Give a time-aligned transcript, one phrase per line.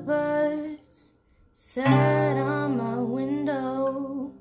[0.00, 1.12] birds
[1.52, 4.32] sat on my window.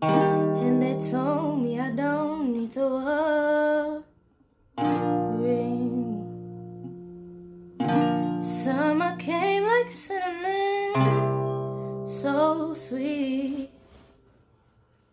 [0.00, 4.02] And they told me I don't need to worry.
[8.42, 10.94] Summer came like cinnamon,
[12.06, 13.70] so sweet.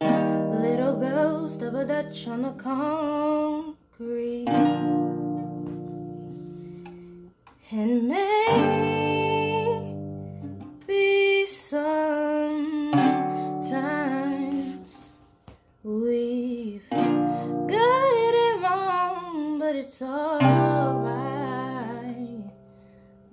[0.02, 4.48] Little girls double dutch on the concrete.
[7.72, 8.26] And maybe
[11.46, 12.96] sometimes
[15.84, 20.50] we've got it wrong, but it's alright.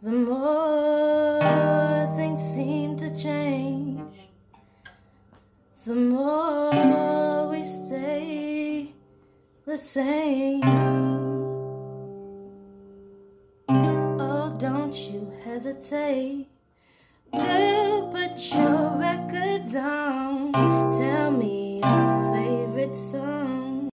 [0.03, 4.03] The more things seem to change,
[5.87, 8.93] the more we stay
[9.65, 11.06] the same.
[14.97, 16.49] Don't you hesitate.
[17.31, 20.53] Girl, put your records on.
[20.53, 23.91] Tell me your favorite song.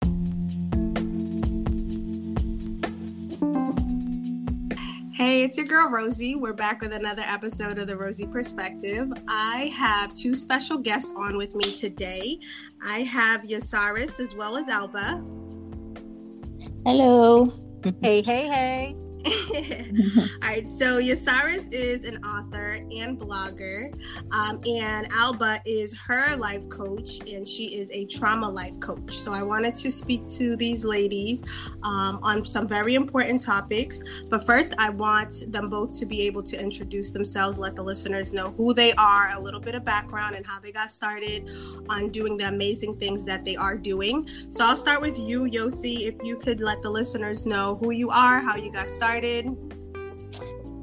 [5.13, 6.35] Hey, it's your girl Rosie.
[6.35, 9.11] We're back with another episode of the Rosie Perspective.
[9.27, 12.39] I have two special guests on with me today.
[12.81, 15.21] I have Yosaris as well as Alba.
[16.85, 17.43] Hello.
[18.01, 19.02] Hey, hey, hey.
[19.25, 23.93] All right, so Yosaris is an author and blogger,
[24.33, 29.15] um, and Alba is her life coach, and she is a trauma life coach.
[29.15, 31.41] So I wanted to speak to these ladies
[31.83, 34.01] um, on some very important topics.
[34.29, 38.33] But first, I want them both to be able to introduce themselves, let the listeners
[38.33, 41.49] know who they are, a little bit of background, and how they got started
[41.87, 44.27] on doing the amazing things that they are doing.
[44.51, 46.07] So I'll start with you, Yosi.
[46.07, 49.12] If you could let the listeners know who you are, how you got started.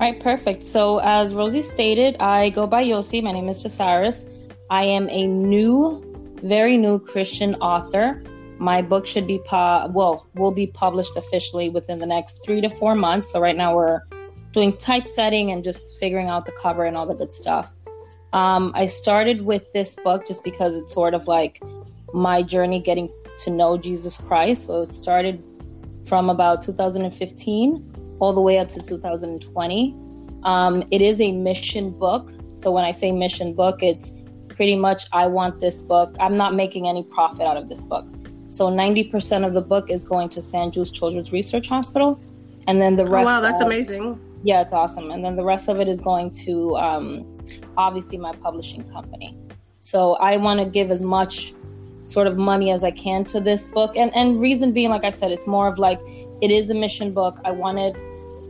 [0.00, 0.64] All right, perfect.
[0.64, 3.23] So, as Rosie stated, I go by Yosi.
[3.23, 4.33] My name is Yosaris.
[4.70, 6.03] I am a new,
[6.42, 8.23] very new Christian author.
[8.58, 12.70] My book should be, pu- well, will be published officially within the next three to
[12.70, 13.33] four months.
[13.33, 14.01] So, right now we're
[14.52, 17.73] doing typesetting and just figuring out the cover and all the good stuff.
[18.33, 21.61] Um, I started with this book just because it's sort of like
[22.14, 24.69] my journey getting to know Jesus Christ.
[24.69, 25.42] So, it started
[26.05, 27.89] from about 2015
[28.20, 29.97] all the way up to 2020.
[30.45, 32.31] Um, it is a mission book.
[32.53, 36.14] So when I say mission book, it's pretty much I want this book.
[36.20, 38.07] I'm not making any profit out of this book.
[38.48, 40.75] So 90% of the book is going to St.
[40.75, 42.20] Jude Children's Research Hospital.
[42.67, 43.29] And then the rest.
[43.29, 44.20] Oh, wow, that's of, amazing.
[44.42, 45.11] Yeah, it's awesome.
[45.11, 47.39] And then the rest of it is going to um,
[47.77, 49.37] obviously my publishing company.
[49.79, 51.55] So I want to give as much
[52.02, 53.97] sort of money as I can to this book.
[53.97, 56.01] And and reason being, like I said, it's more of like
[56.42, 57.39] it is a mission book.
[57.45, 57.97] I wanted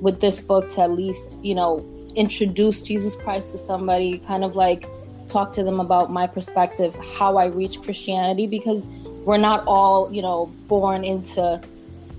[0.01, 4.57] with this book to at least, you know, introduce Jesus Christ to somebody, kind of
[4.57, 4.87] like
[5.29, 8.87] talk to them about my perspective, how I reach Christianity, because
[9.25, 11.61] we're not all, you know, born into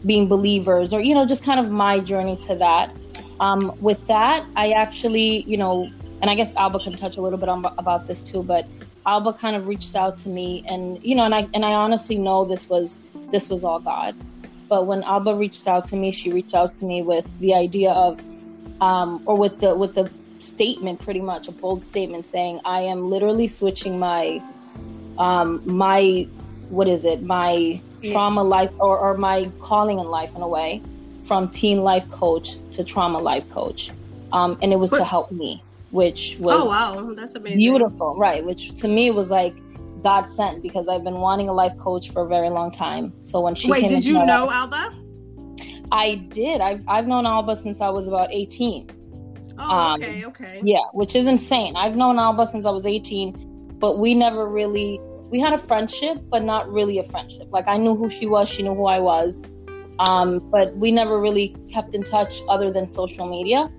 [0.05, 2.99] being believers or, you know, just kind of my journey to that.
[3.39, 5.89] Um, with that, I actually, you know,
[6.21, 8.71] and I guess Alba can touch a little bit on, about this too, but
[9.05, 12.17] Alba kind of reached out to me and, you know, and I, and I honestly
[12.17, 14.15] know this was, this was all God.
[14.71, 17.91] But when Alba reached out to me, she reached out to me with the idea
[17.91, 18.21] of,
[18.79, 23.09] um, or with the with the statement, pretty much a bold statement saying, "I am
[23.09, 24.41] literally switching my,
[25.17, 26.25] um, my,
[26.69, 30.81] what is it, my trauma life or, or my calling in life in a way,
[31.27, 33.91] from teen life coach to trauma life coach,
[34.31, 35.61] um, and it was But- to help me,
[35.91, 37.57] which was Oh, wow, that's amazing.
[37.59, 38.43] beautiful, right?
[38.45, 39.53] Which to me was like
[40.03, 43.13] God sent because I've been wanting a life coach for a very long time.
[43.19, 44.95] So when she Wait, came did you know life- Alba?
[45.91, 46.61] I did.
[46.61, 48.89] I've I've known Alba since I was about eighteen.
[49.59, 50.61] Oh, Um, okay, okay.
[50.63, 51.75] Yeah, which is insane.
[51.75, 53.35] I've known Alba since I was eighteen,
[53.77, 57.47] but we never really we had a friendship, but not really a friendship.
[57.51, 59.43] Like I knew who she was, she knew who I was,
[59.99, 63.69] um, but we never really kept in touch other than social media.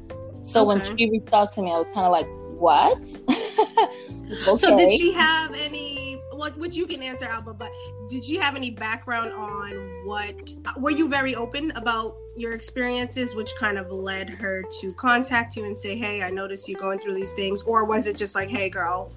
[0.43, 2.27] So when she reached out to me, I was kind of like,
[2.59, 3.07] "What?"
[4.57, 6.02] So did she have any?
[6.43, 7.71] What which you can answer, Alba, but
[8.09, 10.35] did you have any background on what?
[10.77, 15.65] Were you very open about your experiences, which kind of led her to contact you
[15.67, 18.49] and say, "Hey, I noticed you going through these things," or was it just like,
[18.49, 19.13] "Hey, girl,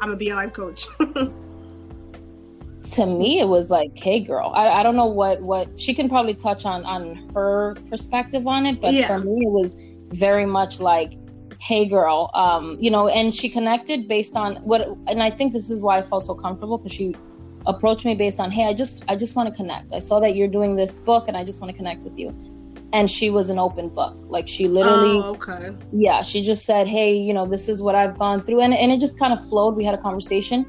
[0.00, 0.88] I'm gonna be a life coach"?
[2.90, 6.08] to me it was like hey girl I, I don't know what what she can
[6.08, 9.08] probably touch on on her perspective on it but Yeah.
[9.08, 9.74] for me it was
[10.10, 11.14] very much like
[11.60, 15.70] hey girl um you know and she connected based on what and i think this
[15.70, 17.14] is why i felt so comfortable because she
[17.66, 20.36] approached me based on hey i just i just want to connect i saw that
[20.36, 22.34] you're doing this book and i just want to connect with you
[22.92, 24.16] and she was an open book.
[24.28, 27.94] Like she literally, oh, okay, yeah, she just said, "Hey, you know, this is what
[27.94, 29.76] I've gone through," and and it just kind of flowed.
[29.76, 30.66] We had a conversation,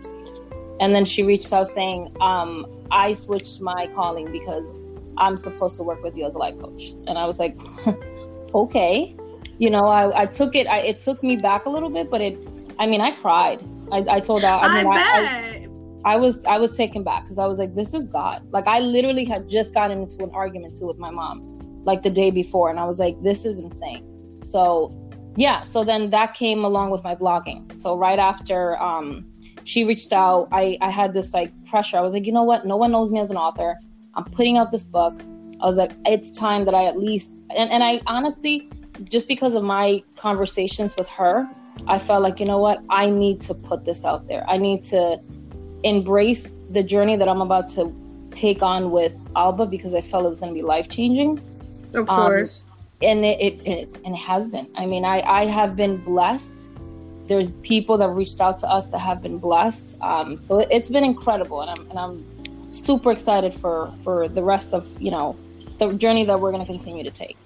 [0.79, 5.83] and then she reached out saying, um, "I switched my calling because I'm supposed to
[5.83, 7.57] work with you as a life coach," and I was like,
[8.53, 9.15] "Okay."
[9.59, 10.67] You know, I, I took it.
[10.67, 12.37] I, it took me back a little bit, but it.
[12.79, 13.59] I mean, I cried.
[13.91, 14.47] I, I told her.
[14.47, 15.69] I mean, I,
[16.05, 18.47] I, I was I was taken back because I was like, this is God.
[18.51, 21.57] Like I literally had just gotten into an argument too with my mom
[21.87, 24.03] like the day before and i was like this is insane
[24.43, 24.93] so
[25.37, 29.25] yeah so then that came along with my blogging so right after um,
[29.63, 32.65] she reached out I, I had this like pressure i was like you know what
[32.65, 33.75] no one knows me as an author
[34.15, 35.17] i'm putting out this book
[35.61, 38.69] i was like it's time that i at least and, and i honestly
[39.03, 41.47] just because of my conversations with her
[41.87, 44.83] i felt like you know what i need to put this out there i need
[44.83, 45.19] to
[45.83, 47.93] embrace the journey that i'm about to
[48.31, 51.41] take on with alba because i felt it was going to be life changing
[51.93, 52.63] of um, course.
[52.63, 52.67] Um,
[53.01, 54.67] and it, it, it, and it has been.
[54.75, 56.71] I mean, I, I have been blessed.
[57.27, 60.01] There's people that reached out to us that have been blessed.
[60.01, 64.43] Um, so it, has been incredible, and I'm and I'm super excited for for the
[64.43, 65.35] rest of you know
[65.77, 67.37] the journey that we're going to continue to take.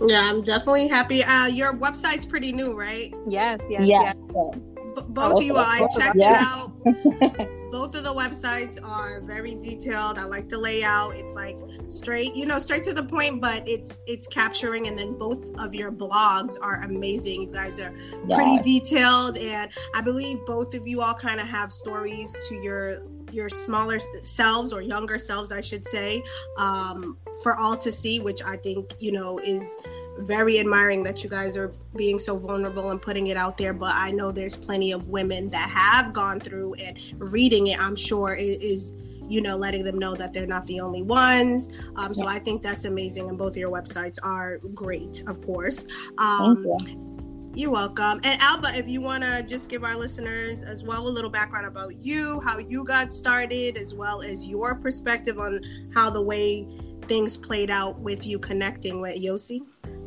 [0.00, 1.22] Yeah, I'm definitely happy.
[1.22, 3.12] Uh, your website's pretty new, right?
[3.28, 4.14] Yes, yes, yes.
[4.16, 4.32] yes.
[4.32, 4.50] So,
[4.96, 6.72] B- both of you, I checked it out.
[7.70, 10.18] both of the websites are very detailed.
[10.18, 11.14] I like the layout.
[11.16, 11.56] It's like
[11.88, 14.86] straight, you know, straight to the point, but it's it's capturing.
[14.86, 17.42] And then both of your blogs are amazing.
[17.42, 17.92] You guys are
[18.26, 18.36] yes.
[18.36, 23.02] pretty detailed, and I believe both of you all kind of have stories to your
[23.34, 26.22] your smaller selves or younger selves, I should say,
[26.58, 29.76] um, for all to see, which I think you know is
[30.18, 33.72] very admiring that you guys are being so vulnerable and putting it out there.
[33.72, 37.80] But I know there's plenty of women that have gone through and reading it.
[37.80, 38.92] I'm sure it is
[39.30, 42.62] you know letting them know that they're not the only ones um, so i think
[42.62, 45.86] that's amazing and both of your websites are great of course
[46.18, 47.09] um, you.
[47.54, 51.10] You're welcome and alba if you want to just give our listeners as well a
[51.10, 55.60] little background about you how you got started as well as your perspective on
[55.92, 56.68] how the way
[57.06, 59.62] things played out with you connecting with Yosi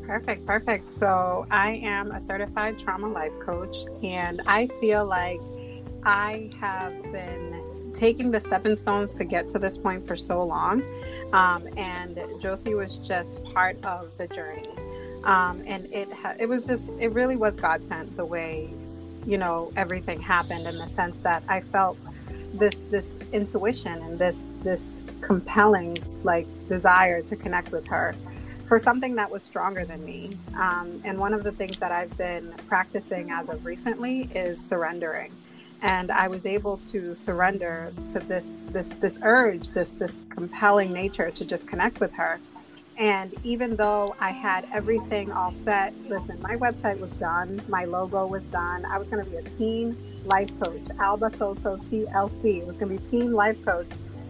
[0.05, 0.89] Perfect, perfect.
[0.89, 5.39] So, I am a certified trauma life coach, and I feel like
[6.03, 10.83] I have been taking the stepping stones to get to this point for so long.
[11.31, 14.65] Um, and Yosi was just part of the journey.
[15.23, 18.69] Um, and it ha- it was just it really was God sent the way
[19.25, 21.97] you know everything happened in the sense that I felt
[22.53, 24.81] this this intuition and this this
[25.21, 28.15] compelling like desire to connect with her
[28.67, 30.31] for something that was stronger than me.
[30.55, 35.31] Um, and one of the things that I've been practicing as of recently is surrendering.
[35.81, 41.29] And I was able to surrender to this this this urge, this this compelling nature
[41.31, 42.39] to just connect with her.
[42.97, 48.27] And even though I had everything all set, listen, my website was done, my logo
[48.27, 48.85] was done.
[48.85, 52.59] I was going to be a teen life coach, Alba Soto TLC.
[52.59, 53.87] It was going to be teen life coach,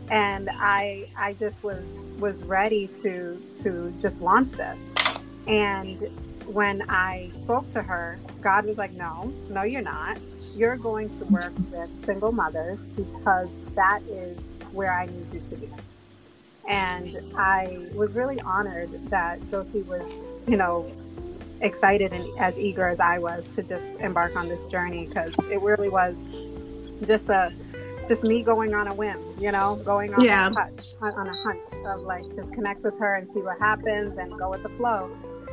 [0.09, 1.83] and I I just was
[2.19, 4.79] was ready to to just launch this.
[5.47, 5.99] And
[6.45, 10.17] when I spoke to her, God was like, "No, no, you're not.
[10.55, 14.37] You're going to work with single mothers because that is
[14.71, 15.72] where I need you to be."
[16.67, 20.11] And I was really honored that Yosi was,
[20.47, 20.89] you know,
[21.61, 25.61] excited and as eager as I was to just embark on this journey because it
[25.61, 26.15] really was
[27.05, 27.53] just a
[28.07, 30.49] just me going on a whim, you know, going on yeah.
[30.49, 34.17] a touch, on, a hunt of like just connect with her and see what happens
[34.17, 35.09] and go with the flow.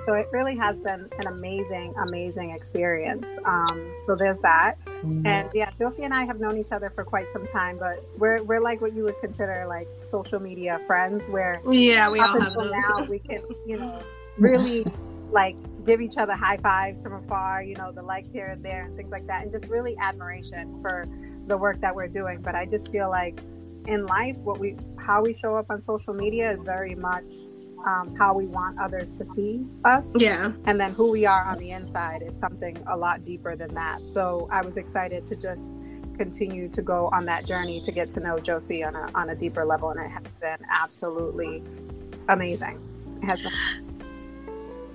[0.07, 3.27] So it really has been an amazing, amazing experience.
[3.45, 4.77] Um, so there's that.
[4.87, 5.27] Mm-hmm.
[5.27, 8.43] And yeah, Yosi and I have known each other for quite some time, but we're,
[8.43, 12.55] we're like what you would consider like social media friends where yeah, we all have
[12.55, 12.71] those.
[12.71, 14.03] now we can, you know,
[14.39, 14.85] really
[15.31, 18.83] like give each other high fives from afar, you know, the likes here and there
[18.83, 19.43] and things like that.
[19.43, 21.07] And just really admiration for
[21.47, 22.41] the work that we're doing.
[22.41, 23.41] But I just feel like
[23.87, 27.25] in life, what we how we show up on social media is very much
[27.87, 30.05] um, how we want others to see us.
[30.17, 30.53] Yeah.
[30.67, 34.01] And then who we are on the inside is something a lot deeper than that.
[34.13, 35.71] So I was excited to just
[36.21, 39.35] continue to go on that journey to get to know Yosi on a on a
[39.35, 41.63] deeper level, and it has been absolutely
[42.29, 42.79] amazing.
[43.23, 43.53] It has been.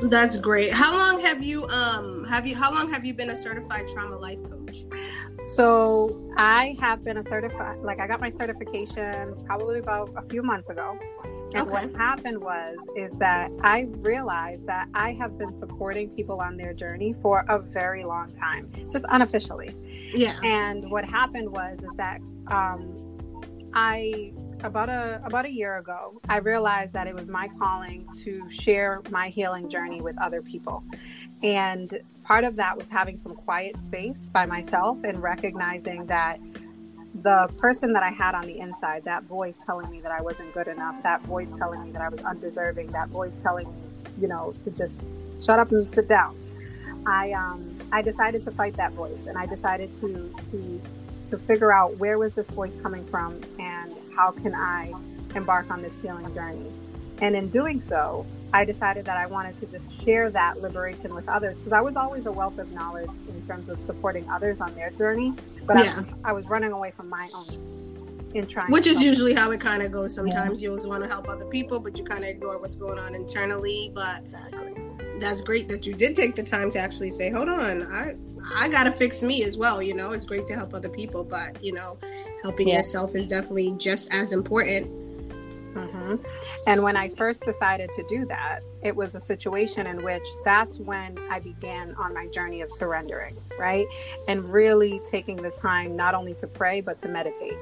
[0.09, 0.71] That's great.
[0.71, 4.17] How long have you um have you how long have you been a certified trauma
[4.17, 4.85] life coach?
[5.55, 10.43] So I have been a certified like I got my certification probably about a few
[10.43, 10.99] months ago.
[11.55, 11.87] And okay.
[11.87, 16.73] what happened was is that I realized that I have been supporting people on their
[16.73, 19.73] journey for a very long time, just unofficially.
[20.13, 20.37] Yeah.
[20.43, 23.01] And what happened was is that um
[23.73, 24.33] I
[24.63, 29.01] about a about a year ago, I realized that it was my calling to share
[29.09, 30.83] my healing journey with other people.
[31.41, 36.39] And part of that was having some quiet space by myself and recognizing that
[37.21, 40.53] the person that I had on the inside, that voice telling me that I wasn't
[40.53, 43.81] good enough, that voice telling me that I was undeserving, that voice telling me,
[44.19, 44.95] you know, to just
[45.41, 46.37] shut up and sit down.
[47.05, 50.81] I um I decided to fight that voice and I decided to to
[51.29, 54.93] to figure out where was this voice coming from and how can I
[55.35, 56.71] embark on this healing journey.
[57.21, 61.27] And in doing so, I decided that I wanted to just share that liberation with
[61.27, 64.73] others because I was always a wealth of knowledge in terms of supporting others on
[64.75, 65.33] their journey,
[65.65, 66.03] but yeah.
[66.23, 68.71] I, I, was running away from my own in trying.
[68.71, 70.13] Which is usually how it kind of goes.
[70.13, 70.65] Sometimes yeah.
[70.65, 73.15] you always want to help other people, but you kind of ignore what's going on
[73.15, 73.91] internally.
[73.93, 74.73] But exactly.
[75.19, 78.15] that's great that you did take the time to actually say, "Hold on, I
[78.53, 81.63] I gotta fix me as well." You know, it's great to help other people, but
[81.63, 81.97] you know,
[82.43, 82.77] helping yeah.
[82.77, 85.04] yourself is definitely just as important
[86.67, 90.79] And when I first decided to do that, it was a situation in which that's
[90.79, 93.87] when I began on my journey of surrendering, right?
[94.27, 97.57] And really taking the time not only to pray, but to meditate.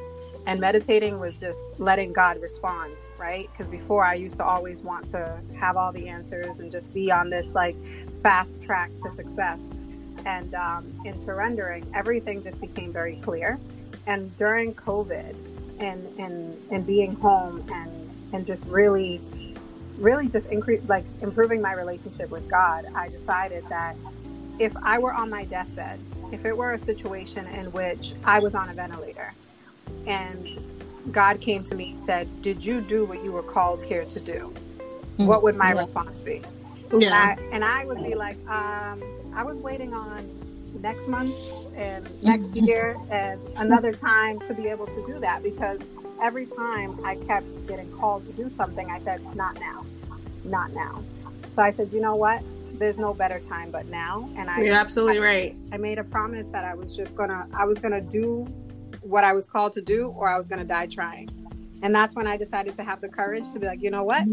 [0.45, 3.49] And meditating was just letting God respond, right?
[3.51, 7.11] Because before I used to always want to have all the answers and just be
[7.11, 7.75] on this like
[8.21, 9.59] fast track to success.
[10.25, 13.59] And um, in surrendering, everything just became very clear.
[14.05, 15.35] And during COVID,
[15.79, 18.02] and and and being home and
[18.33, 19.21] and just really
[19.97, 23.95] really just increase like improving my relationship with God, I decided that
[24.59, 25.99] if I were on my deathbed,
[26.31, 29.33] if it were a situation in which I was on a ventilator
[30.07, 30.59] and
[31.11, 34.19] God came to me and said, Did you do what you were called here to
[34.19, 34.53] do?
[34.53, 35.27] Mm-hmm.
[35.27, 35.79] What would my yeah.
[35.79, 36.41] response be?
[36.91, 37.07] Yeah.
[37.07, 39.03] And I, and I, would be like, um,
[39.35, 40.29] I was waiting on
[40.81, 41.35] next month
[41.75, 45.79] and next year and another time to be able to do that because
[46.23, 49.85] every time I kept getting called to do something, I said, not now,
[50.45, 51.03] not now.
[51.53, 52.41] So I said, you know what?
[52.79, 54.29] There's no better time but now.
[54.37, 55.55] And I, you're absolutely I, right.
[55.73, 58.45] I made a promise that I was just gonna, I was gonna do
[59.01, 61.29] what I was called to do, or I was gonna die trying.
[61.83, 64.23] And that's when I decided to have the courage to be like, you know what?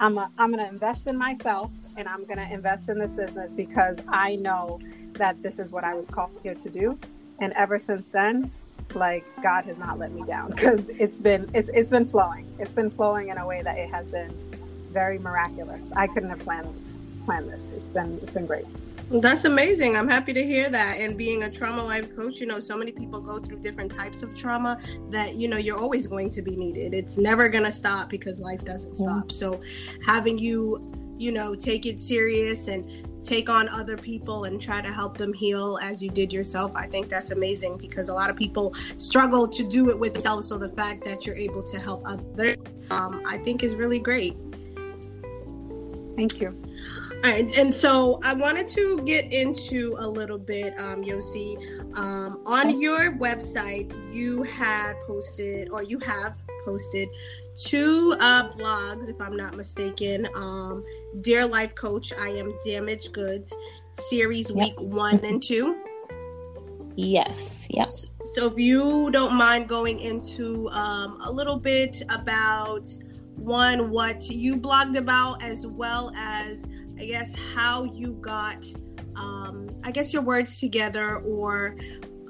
[0.00, 3.98] I'm a, I'm gonna invest in myself, and I'm gonna invest in this business because
[4.08, 4.80] I know
[5.12, 6.98] that this is what I was called here to do.
[7.40, 8.50] And ever since then,
[8.94, 12.46] like God has not let me down because it's been it's it's been flowing.
[12.58, 14.32] It's been flowing in a way that it has been
[14.90, 15.82] very miraculous.
[15.94, 16.74] I couldn't have planned
[17.24, 17.60] planned this.
[17.76, 18.66] It's been it's been great.
[19.10, 19.96] That's amazing.
[19.96, 20.98] I'm happy to hear that.
[20.98, 24.22] And being a trauma life coach, you know, so many people go through different types
[24.22, 24.78] of trauma
[25.10, 26.94] that, you know, you're always going to be needed.
[26.94, 29.24] It's never going to stop because life doesn't stop.
[29.24, 29.30] Mm-hmm.
[29.30, 29.60] So
[30.06, 34.92] having you, you know, take it serious and take on other people and try to
[34.92, 36.72] help them heal as you did yourself.
[36.74, 40.48] I think that's amazing because a lot of people struggle to do it with themselves.
[40.48, 42.56] So the fact that you're able to help others,
[42.90, 44.36] um, I think is really great.
[46.16, 46.54] Thank you.
[47.22, 51.56] All right, and so I wanted to get into a little bit, um, Yosi.
[51.94, 56.34] Um, on your website, you had posted, or you have
[56.64, 57.08] posted
[57.64, 60.28] two uh, blogs, if I'm not mistaken.
[60.34, 60.84] Um,
[61.20, 63.52] Dear Life Coach, I am Damaged Goods,
[63.92, 64.56] series yep.
[64.58, 65.76] week one and two.
[66.96, 68.06] Yes, yes.
[68.34, 72.88] So if you don't mind going into um, a little bit about
[73.36, 76.66] one, what you blogged about, as well as,
[76.98, 78.66] I guess, how you got,
[79.16, 81.76] um, I guess, your words together or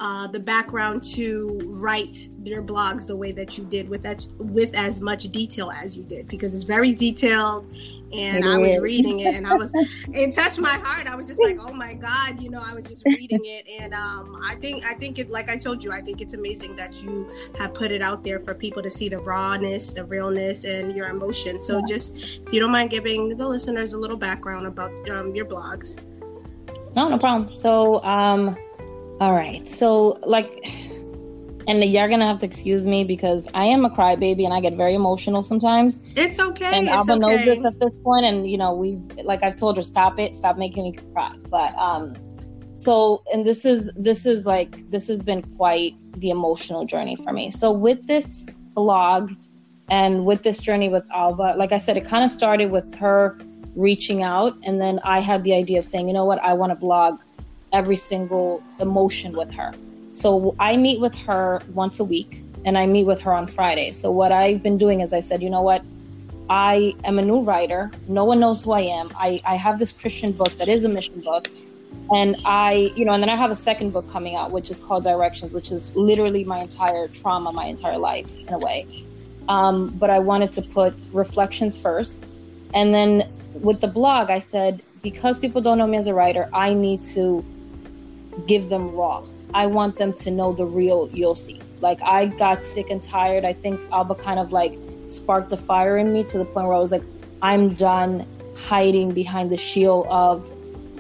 [0.01, 4.75] uh, the background to write your blogs the way that you did with that with
[4.75, 7.71] as much detail as you did because it's very detailed
[8.11, 11.07] and I was reading it and I was it touched my heart.
[11.07, 13.93] I was just like, oh my God, you know, I was just reading it and
[13.93, 17.03] um I think I think it like I told you, I think it's amazing that
[17.03, 20.97] you have put it out there for people to see the rawness, the realness and
[20.97, 21.61] your emotion.
[21.61, 25.45] So just if you don't mind giving the listeners a little background about um, your
[25.45, 25.99] blogs.
[26.97, 27.49] No, no problem.
[27.51, 28.57] So um
[29.21, 29.69] all right.
[29.69, 30.67] So, like,
[31.69, 34.75] and you're gonna have to excuse me because I am a crybaby and I get
[34.75, 36.03] very emotional sometimes.
[36.17, 36.79] It's okay.
[36.79, 37.19] And Alba okay.
[37.21, 40.37] knows this at this point, and you know we've like I've told her stop it,
[40.37, 41.35] stop making me cry.
[41.51, 42.17] But um,
[42.73, 47.33] so and this is this is like this has been quite the emotional journey for
[47.33, 47.51] me.
[47.51, 49.33] So with this blog
[49.91, 53.39] and with this journey with Alba, like I said, it kind of started with her
[53.77, 56.71] reaching out, and then I had the idea of saying, you know what, I want
[56.71, 57.21] to blog
[57.73, 59.73] every single emotion with her.
[60.13, 63.93] So I meet with her once a week and I meet with her on Friday.
[63.93, 65.83] So what I've been doing is I said, you know what?
[66.49, 67.91] I am a new writer.
[68.09, 69.11] No one knows who I am.
[69.17, 71.49] I, I have this Christian book that is a mission book.
[72.13, 74.81] And I, you know, and then I have a second book coming out, which is
[74.81, 79.05] called Directions, which is literally my entire trauma, my entire life in a way.
[79.49, 82.25] Um, but I wanted to put reflections first.
[82.75, 86.49] And then with the blog, I said, because people don't know me as a writer,
[86.53, 87.45] I need to
[88.47, 89.23] give them raw.
[89.55, 91.61] I want them to know the real Yosi.
[91.81, 93.45] Like I got sick and tired.
[93.45, 94.79] I think Alba kind of like
[95.09, 97.03] sparked a fire in me to the point where I was like,
[97.43, 100.51] I'm done hiding behind the shield of,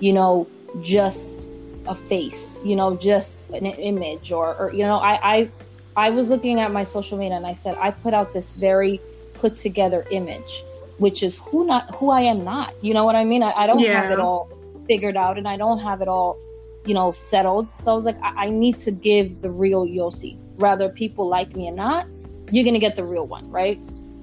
[0.00, 0.48] you know,
[0.80, 1.48] just
[1.86, 5.50] a face, you know, just an image or, or you know, I, I
[5.96, 9.00] I was looking at my social media and I said, I put out this very
[9.34, 10.62] put together image,
[10.98, 12.74] which is who not who I am not.
[12.80, 13.42] You know what I mean?
[13.42, 14.02] I, I don't yeah.
[14.02, 14.48] have it all
[14.86, 16.38] figured out and I don't have it all,
[16.84, 17.76] you know, settled.
[17.78, 20.38] So I was like, I, I need to give the real Yosi.
[20.56, 22.06] Rather people like me or not,
[22.50, 23.78] you're gonna get the real one, right?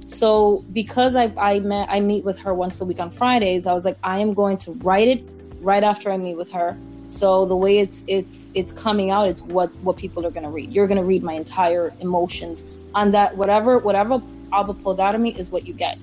[0.05, 3.73] So because I I met I meet with her once a week on Fridays, I
[3.73, 5.23] was like, I am going to write it
[5.59, 6.77] right after I meet with her.
[7.07, 10.49] So the way it's it's it's coming out, it's what what people are going to
[10.49, 10.71] read.
[10.71, 13.35] You're going to read my entire emotions on that.
[13.35, 14.21] Whatever whatever
[14.51, 15.97] Alba pulled out of me is what you get.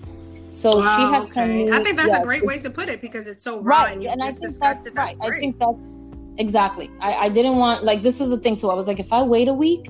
[0.50, 1.70] So wow, she had okay.
[1.70, 3.92] I think that's yeah, a great way to put it because it's so raw right,
[3.92, 4.94] and you and just discussed it.
[4.94, 5.18] That's right.
[5.18, 5.36] Great.
[5.36, 5.92] I think that's
[6.38, 6.90] exactly.
[7.00, 8.70] I, I didn't want like this is the thing too.
[8.70, 9.88] I was like, if I wait a week,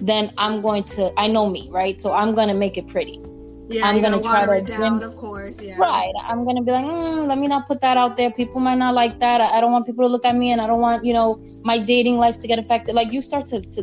[0.00, 1.12] then I'm going to.
[1.16, 2.00] I know me, right?
[2.00, 3.20] So I'm going to make it pretty.
[3.68, 5.60] Yeah, I'm gonna try to down, of course.
[5.60, 5.76] Yeah.
[5.76, 6.12] Right.
[6.22, 8.30] I'm gonna be like, mm, let me not put that out there.
[8.30, 9.40] People might not like that.
[9.40, 11.42] I, I, don't want people to look at me, and I don't want you know
[11.64, 12.94] my dating life to get affected.
[12.94, 13.82] Like you start to to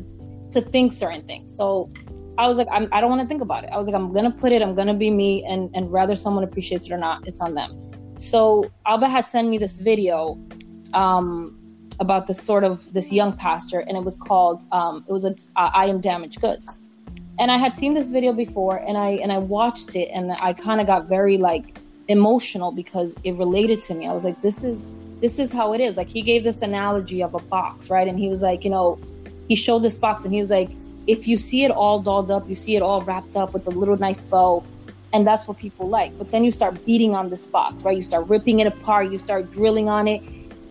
[0.51, 1.53] to think certain things.
[1.55, 1.91] So
[2.37, 3.71] I was like, I'm, I don't want to think about it.
[3.71, 4.61] I was like, I'm gonna put it.
[4.61, 7.77] I'm gonna be me, and and whether someone appreciates it or not, it's on them.
[8.17, 10.39] So Alba had sent me this video.
[10.93, 11.59] Um,
[11.99, 15.35] about this sort of this young pastor and it was called um, it was a
[15.55, 16.83] uh, i am damaged goods
[17.39, 20.53] and I had seen this video before and I and I watched it and I
[20.53, 24.07] kind of got very like emotional because it related to me.
[24.07, 25.97] I was like this is this is how it is.
[25.97, 28.07] Like he gave this analogy of a box, right?
[28.07, 28.99] And he was like, you know,
[29.47, 30.69] he showed this box and he was like
[31.07, 33.71] if you see it all dolled up, you see it all wrapped up with a
[33.71, 34.63] little nice bow,
[35.11, 36.17] and that's what people like.
[36.17, 37.97] But then you start beating on this box, right?
[37.97, 40.21] You start ripping it apart, you start drilling on it,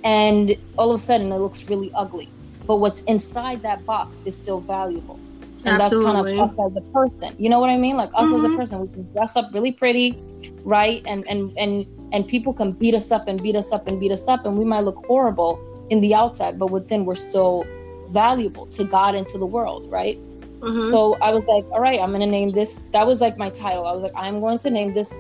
[0.05, 2.29] and all of a sudden it looks really ugly.
[2.67, 5.19] But what's inside that box is still valuable
[5.65, 6.37] and Absolutely.
[6.37, 8.37] that's kind of us as a person you know what i mean like us mm-hmm.
[8.37, 8.57] as a mm-hmm.
[8.57, 10.19] person we can dress up really pretty
[10.65, 14.01] right and and and and people can beat us up and beat us up and
[14.01, 15.61] beat us up and we might look horrible
[15.91, 17.65] in the outside but within we're still
[18.11, 20.19] valuable to god and to the world right
[20.61, 20.81] mm-hmm.
[20.81, 23.87] so i was like all right i'm gonna name this that was like my title
[23.87, 25.17] i was like i'm going to name this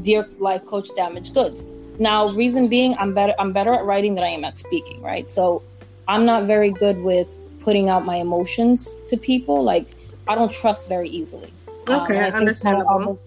[0.00, 4.24] dear life coach damaged goods now reason being i'm better i'm better at writing than
[4.24, 5.62] i am at speaking right so
[6.08, 9.64] i'm not very good with putting out my emotions to people.
[9.64, 9.88] Like
[10.28, 11.52] I don't trust very easily.
[11.88, 12.88] Um, okay, um, understandable.
[12.88, 13.18] Alba,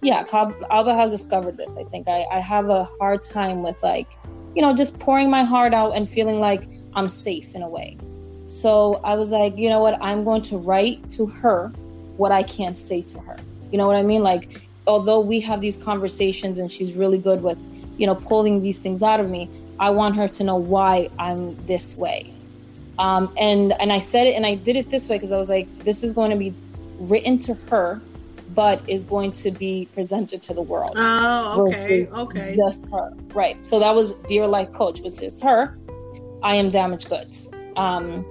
[0.00, 0.24] yeah,
[0.70, 1.76] Alba has discovered this.
[1.76, 4.08] I think I, I have a hard time with like,
[4.54, 6.62] you know, just pouring my heart out and feeling like
[6.94, 7.98] I'm safe in a way.
[8.46, 9.98] So I was like, you know what?
[10.00, 11.68] I'm going to write to her
[12.16, 13.36] what I can't say to her.
[13.72, 14.22] You know what I mean?
[14.22, 17.58] Like, although we have these conversations and she's really good with,
[17.96, 21.56] you know, pulling these things out of me, I want her to know why I'm
[21.66, 22.34] this way.
[22.98, 25.48] Um, and and I said it and I did it this way because I was
[25.48, 26.54] like, this is going to be
[26.98, 28.00] written to her,
[28.54, 30.94] but is going to be presented to the world.
[30.96, 32.54] Oh, okay, okay.
[32.56, 33.56] Just her, right?
[33.68, 35.78] So that was Dear Life Coach, which is her.
[36.42, 37.50] I am damaged goods.
[37.76, 38.24] Um,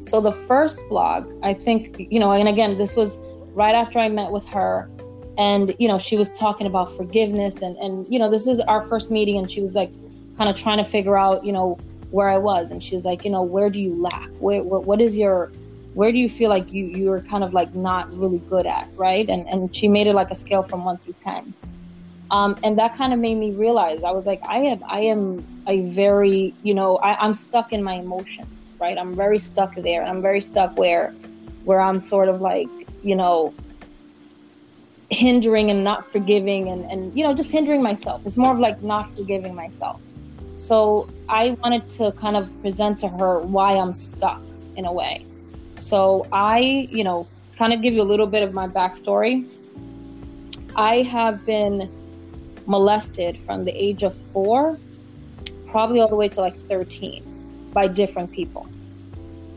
[0.00, 3.18] so the first blog, I think, you know, and again, this was
[3.52, 4.90] right after I met with her,
[5.36, 8.82] and you know, she was talking about forgiveness, and and you know, this is our
[8.82, 9.90] first meeting, and she was like,
[10.36, 11.78] kind of trying to figure out, you know
[12.10, 14.28] where I was, and she's like, you know, where do you lack?
[14.38, 15.50] Where, what, what is your,
[15.94, 19.28] where do you feel like you you're kind of like not really good at, right?
[19.28, 21.54] And and she made it like a scale from one through ten,
[22.30, 25.44] um, and that kind of made me realize I was like, I am I am
[25.66, 28.96] a very you know I, I'm stuck in my emotions, right?
[28.96, 30.02] I'm very stuck there.
[30.02, 31.12] and I'm very stuck where
[31.64, 32.68] where I'm sort of like
[33.02, 33.54] you know
[35.10, 38.82] hindering and not forgiving and, and you know just hindering myself it's more of like
[38.82, 40.02] not forgiving myself
[40.56, 44.40] so I wanted to kind of present to her why I'm stuck
[44.76, 45.24] in a way.
[45.74, 46.58] So I,
[46.90, 49.48] you know, kind of give you a little bit of my backstory.
[50.76, 51.90] I have been
[52.66, 54.78] molested from the age of four,
[55.66, 58.68] probably all the way to like 13 by different people.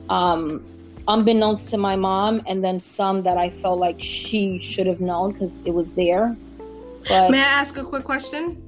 [0.09, 0.65] Um,
[1.07, 5.31] unbeknownst to my mom, and then some that I felt like she should have known
[5.31, 6.35] because it was there.
[7.07, 8.61] But, May I ask a quick question?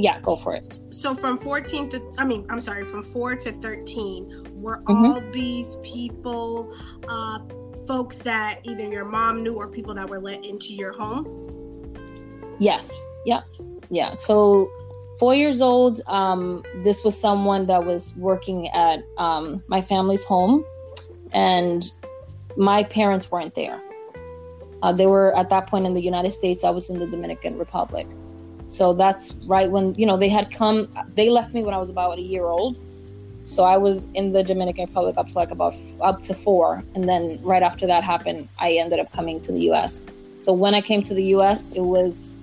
[0.00, 0.78] yeah, go for it.
[0.90, 4.92] So from 14 to, I mean, I'm sorry, from 4 to 13, were mm-hmm.
[4.92, 6.74] all these people
[7.08, 7.40] uh,
[7.86, 11.36] folks that either your mom knew or people that were let into your home?
[12.58, 13.06] Yes.
[13.26, 13.42] Yeah.
[13.90, 14.16] Yeah.
[14.16, 14.70] So
[15.18, 20.64] four years old, um, this was someone that was working at um, my family's home,
[21.32, 21.84] and
[22.56, 23.80] my parents weren't there.
[24.82, 26.64] Uh, they were at that point in the United States.
[26.64, 28.06] I was in the Dominican Republic.
[28.66, 31.90] So that's right when, you know, they had come, they left me when I was
[31.90, 32.80] about a year old.
[33.44, 36.84] So I was in the Dominican Republic up to like about up to four.
[36.94, 40.06] And then right after that happened, I ended up coming to the US.
[40.38, 42.38] So when I came to the US, it was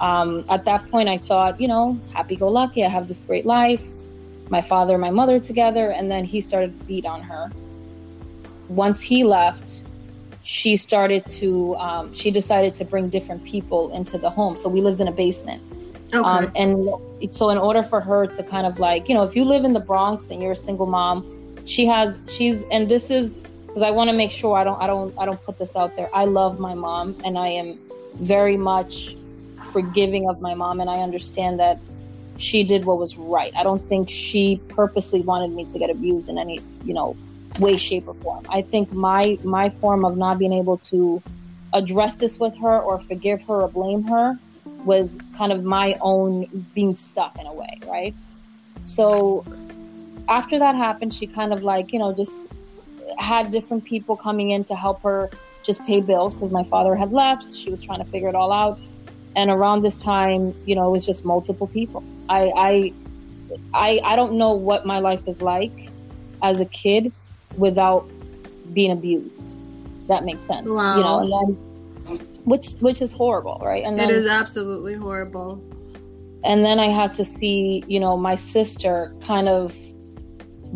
[0.00, 2.84] um, at that point I thought, you know, happy go lucky.
[2.84, 3.92] I have this great life.
[4.50, 5.90] My father and my mother together.
[5.90, 7.50] And then he started beat on her.
[8.74, 9.82] Once he left,
[10.42, 14.56] she started to um, she decided to bring different people into the home.
[14.56, 15.62] So we lived in a basement.
[16.14, 16.28] Okay.
[16.28, 19.44] um, and so in order for her to kind of like you know if you
[19.44, 21.24] live in the bronx and you're a single mom
[21.64, 24.86] she has she's and this is because i want to make sure i don't i
[24.86, 26.10] don't i don't put this out there.
[26.14, 27.78] I love my mom and i am
[28.16, 29.14] very much
[29.72, 31.78] forgiving of my mom and i understand that
[32.38, 33.52] she did what was right.
[33.56, 37.16] I don't think she purposely wanted me to get abused in any you know
[37.58, 38.46] way, shape, or form.
[38.50, 41.22] I think my my form of not being able to
[41.72, 44.38] address this with her or forgive her or blame her
[44.84, 48.14] was kind of my own being stuck in a way, right?
[48.84, 49.44] So
[50.28, 52.46] after that happened, she kind of like, you know, just
[53.18, 55.30] had different people coming in to help her
[55.62, 57.52] just pay bills because my father had left.
[57.52, 58.78] She was trying to figure it all out.
[59.36, 62.02] And around this time, you know, it was just multiple people.
[62.28, 62.92] I I
[63.74, 65.72] I, I don't know what my life is like
[66.42, 67.12] as a kid
[67.56, 68.08] without
[68.72, 69.56] being abused.
[70.08, 70.70] That makes sense.
[70.70, 70.96] Wow.
[70.96, 73.84] You know, and then, which which is horrible, right?
[73.84, 75.62] And then, it is absolutely horrible.
[76.44, 79.76] And then I had to see, you know, my sister kind of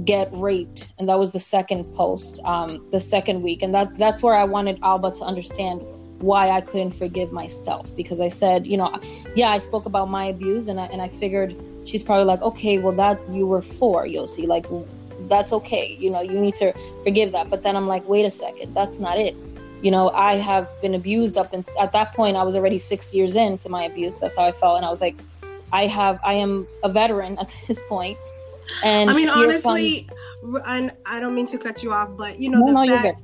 [0.04, 4.22] get raped, and that was the second post, um, the second week, and that that's
[4.22, 5.80] where I wanted Alba to understand
[6.20, 8.98] why I couldn't forgive myself because I said, you know,
[9.34, 12.78] yeah, I spoke about my abuse, and I and I figured she's probably like, okay,
[12.78, 14.66] well that you were for Yosi, like
[15.28, 15.96] that's okay.
[15.98, 16.72] You know, you need to
[17.04, 17.50] forgive that.
[17.50, 19.36] But then I'm like, wait a second, that's not it.
[19.82, 23.14] You know, I have been abused up and at that point I was already six
[23.14, 24.18] years into my abuse.
[24.18, 24.76] That's how I felt.
[24.76, 25.16] And I was like,
[25.72, 28.18] I have I am a veteran at this point.
[28.82, 30.08] And I mean honestly,
[30.42, 32.96] comes, and I don't mean to cut you off, but you know, no, the no,
[32.96, 33.22] fact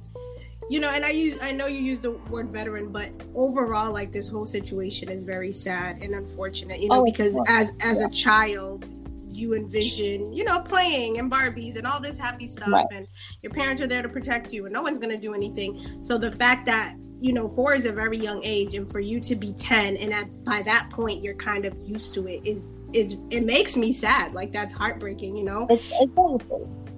[0.69, 4.13] you know and i use i know you use the word veteran but overall like
[4.13, 8.07] this whole situation is very sad and unfortunate you know oh, because as as yeah.
[8.07, 8.95] a child
[9.35, 12.87] you envision, you know, playing and Barbies and all this happy stuff, right.
[12.93, 13.07] and
[13.43, 16.03] your parents are there to protect you, and no one's going to do anything.
[16.03, 19.21] So the fact that you know four is a very young age, and for you
[19.21, 22.69] to be ten, and at, by that point you're kind of used to it, is
[22.93, 24.33] is it makes me sad.
[24.33, 25.67] Like that's heartbreaking, you know.
[25.71, 26.45] It's, it's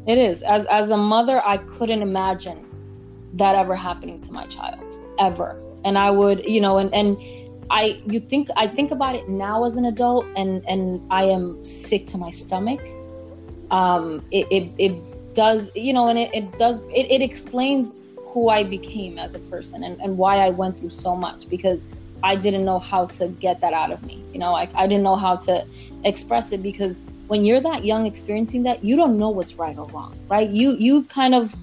[0.07, 0.43] it is.
[0.43, 2.67] As as a mother, I couldn't imagine
[3.35, 7.17] that ever happening to my child ever, and I would, you know, and and
[7.71, 11.65] I you think I think about it now as an adult and and I am
[11.65, 12.81] sick to my stomach.
[13.71, 18.01] Um it it, it does you know and it, it does it, it explains
[18.35, 21.95] who I became as a person and, and why I went through so much because
[22.25, 24.25] I didn't know how to get that out of me.
[24.33, 25.65] You know, I, I didn't know how to
[26.05, 29.87] express it because when you're that young experiencing that, you don't know what's right or
[29.89, 30.51] wrong, right?
[30.51, 31.55] You you kind of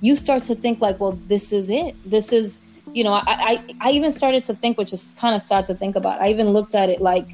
[0.00, 1.96] you start to think like, well, this is it.
[2.04, 5.42] This is you know, I, I, I even started to think, which is kind of
[5.42, 6.20] sad to think about.
[6.20, 7.26] I even looked at it like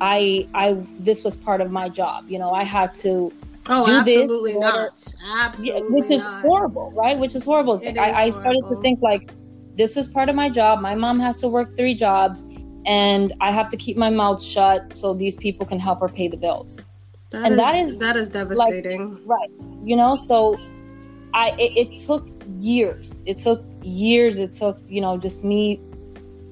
[0.00, 2.24] I, I, this was part of my job.
[2.28, 3.32] You know, I had to
[3.70, 5.14] Oh, do absolutely this not.
[5.22, 6.40] Absolutely yeah, which is not.
[6.42, 7.18] horrible, right?
[7.18, 7.82] Which is horrible.
[7.98, 9.30] I, I started to think like,
[9.76, 10.80] this is part of my job.
[10.80, 12.44] My mom has to work three jobs,
[12.86, 16.28] and I have to keep my mouth shut so these people can help her pay
[16.28, 16.80] the bills.
[17.30, 19.50] That and is, that is that is devastating, like, right?
[19.84, 20.58] You know, so
[21.34, 22.26] I it, it, took
[22.58, 23.22] years.
[23.26, 24.38] It took years.
[24.38, 25.80] It took you know just me,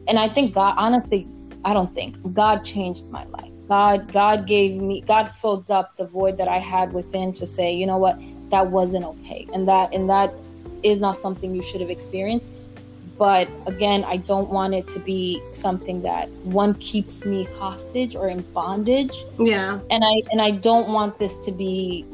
[0.08, 0.74] and I think God.
[0.76, 1.26] Honestly,
[1.64, 3.50] I don't think God changed my life.
[3.68, 7.74] God God gave me God filled up the void that I had within to say,
[7.74, 10.34] you know what, that wasn't okay, and that and that
[10.82, 12.54] is not something you should have experienced.
[13.18, 18.28] But again, I don't want it to be something that one keeps me hostage or
[18.28, 19.16] in bondage.
[19.38, 19.80] Yeah.
[19.90, 22.04] And I and I don't want this to be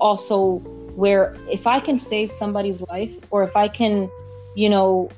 [0.00, 0.62] also
[1.00, 4.10] where if I can save somebody's life or if I can,
[4.54, 5.10] you know,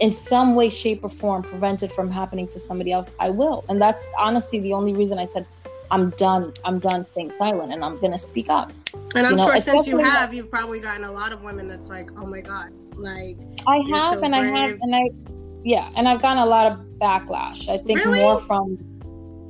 [0.00, 3.64] in some way, shape, or form prevent it from happening to somebody else, I will.
[3.68, 5.46] And that's honestly the only reason I said,
[5.92, 6.52] I'm done.
[6.64, 8.72] I'm done staying silent and I'm going to speak up.
[9.14, 11.68] And I'm you know, sure since you have, you've probably gotten a lot of women
[11.68, 13.36] that's like, oh my God, like.
[13.68, 14.52] I have, so and brave.
[14.52, 15.02] I have, and I,
[15.62, 17.68] yeah, and I've gotten a lot of backlash.
[17.68, 18.18] I think really?
[18.18, 18.76] more from,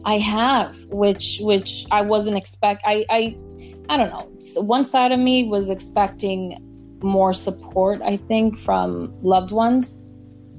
[0.05, 2.83] I have, which, which I wasn't expect.
[2.85, 3.39] I, I,
[3.93, 4.63] I don't know.
[4.63, 6.57] One side of me was expecting
[7.03, 10.07] more support, I think, from loved ones,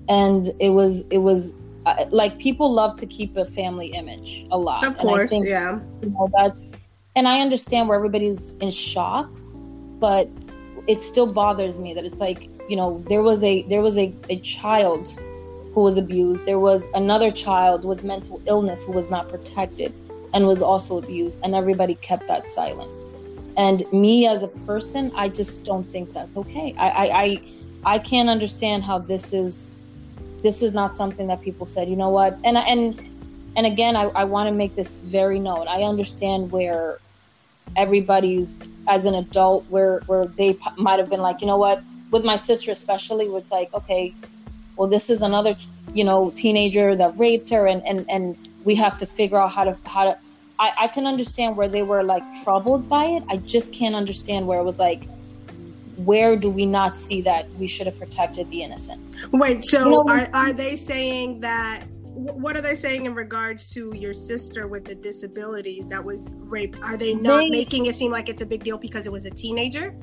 [0.07, 1.55] and it was it was
[1.87, 4.85] uh, like people love to keep a family image a lot.
[4.85, 5.79] Of course, think, yeah.
[6.03, 6.73] You know, that's
[7.15, 9.35] and I understand where everybody's in shock,
[9.99, 10.29] but
[10.85, 14.13] it still bothers me that it's like you know there was a there was a,
[14.29, 15.09] a child
[15.73, 16.45] who was abused.
[16.45, 19.91] There was another child with mental illness who was not protected
[20.35, 22.91] and was also abused, and everybody kept that silent.
[23.55, 26.73] And me as a person, I just don't think that's okay.
[26.77, 27.41] I I I,
[27.95, 29.79] I can't understand how this is
[30.41, 32.37] this is not something that people said, you know what?
[32.43, 32.99] And and
[33.55, 35.67] and again, I, I want to make this very known.
[35.67, 36.99] I understand where
[37.75, 41.81] everybody's as an adult where where they p- might have been like, you know what,
[42.11, 44.13] with my sister especially, it's like, okay,
[44.75, 45.55] well, this is another,
[45.93, 49.63] you know, teenager that raped her, and and and we have to figure out how
[49.63, 50.17] to how to.
[50.63, 53.23] I, I can understand where they were like troubled by it.
[53.27, 55.03] I just can't understand where it was like,
[55.97, 59.05] where do we not see that we should have protected the innocent?
[59.33, 61.83] Wait, so you know, are are they saying that?
[62.13, 66.79] What are they saying in regards to your sister with the disabilities that was raped?
[66.81, 69.25] Are they not they, making it seem like it's a big deal because it was
[69.25, 69.93] a teenager?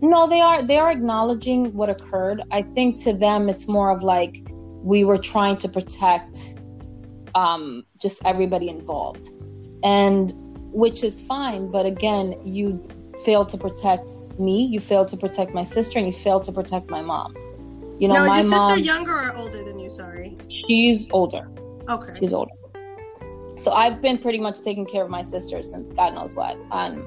[0.00, 2.40] No, they are they are acknowledging what occurred.
[2.50, 4.38] I think to them it's more of like
[4.82, 6.54] we were trying to protect
[7.34, 9.28] um, just everybody involved,
[9.82, 10.32] and
[10.72, 11.70] which is fine.
[11.70, 12.82] But again, you
[13.24, 16.90] failed to protect me, you failed to protect my sister, and you failed to protect
[16.90, 17.34] my mom.
[17.98, 19.90] You know, now, my is your mom, sister younger or older than you?
[19.90, 21.48] Sorry, she's older.
[21.88, 22.52] Okay, she's older.
[23.56, 26.58] So I've been pretty much taking care of my sister since God knows what.
[26.72, 27.04] And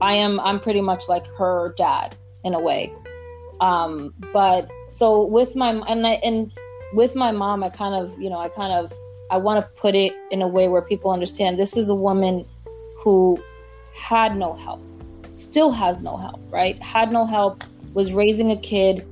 [0.00, 2.92] I am I'm pretty much like her dad in a way.
[3.60, 6.52] Um, but so with my and I, and
[6.92, 8.92] with my mom, I kind of you know I kind of
[9.30, 12.46] I want to put it in a way where people understand this is a woman
[12.98, 13.42] who
[13.94, 14.80] had no help,
[15.34, 16.80] still has no help, right?
[16.82, 19.06] Had no help, was raising a kid,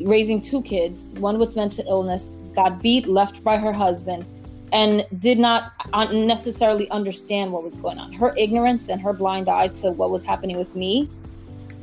[0.00, 4.26] raising two kids, one with mental illness, got beat, left by her husband,
[4.72, 5.72] and did not
[6.12, 8.12] necessarily understand what was going on.
[8.12, 11.08] Her ignorance and her blind eye to what was happening with me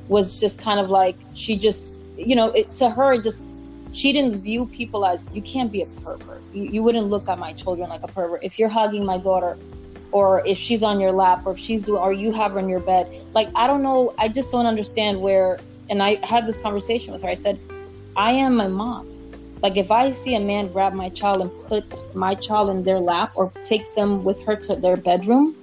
[0.09, 3.47] was just kind of like she just you know it, to her it just
[3.93, 7.37] she didn't view people as you can't be a pervert you, you wouldn't look at
[7.39, 9.57] my children like a pervert if you're hugging my daughter
[10.11, 12.69] or if she's on your lap or if she's doing or you have her in
[12.69, 16.61] your bed like i don't know i just don't understand where and i had this
[16.61, 17.59] conversation with her i said
[18.15, 19.07] i am my mom
[19.61, 21.83] like if i see a man grab my child and put
[22.15, 25.55] my child in their lap or take them with her to their bedroom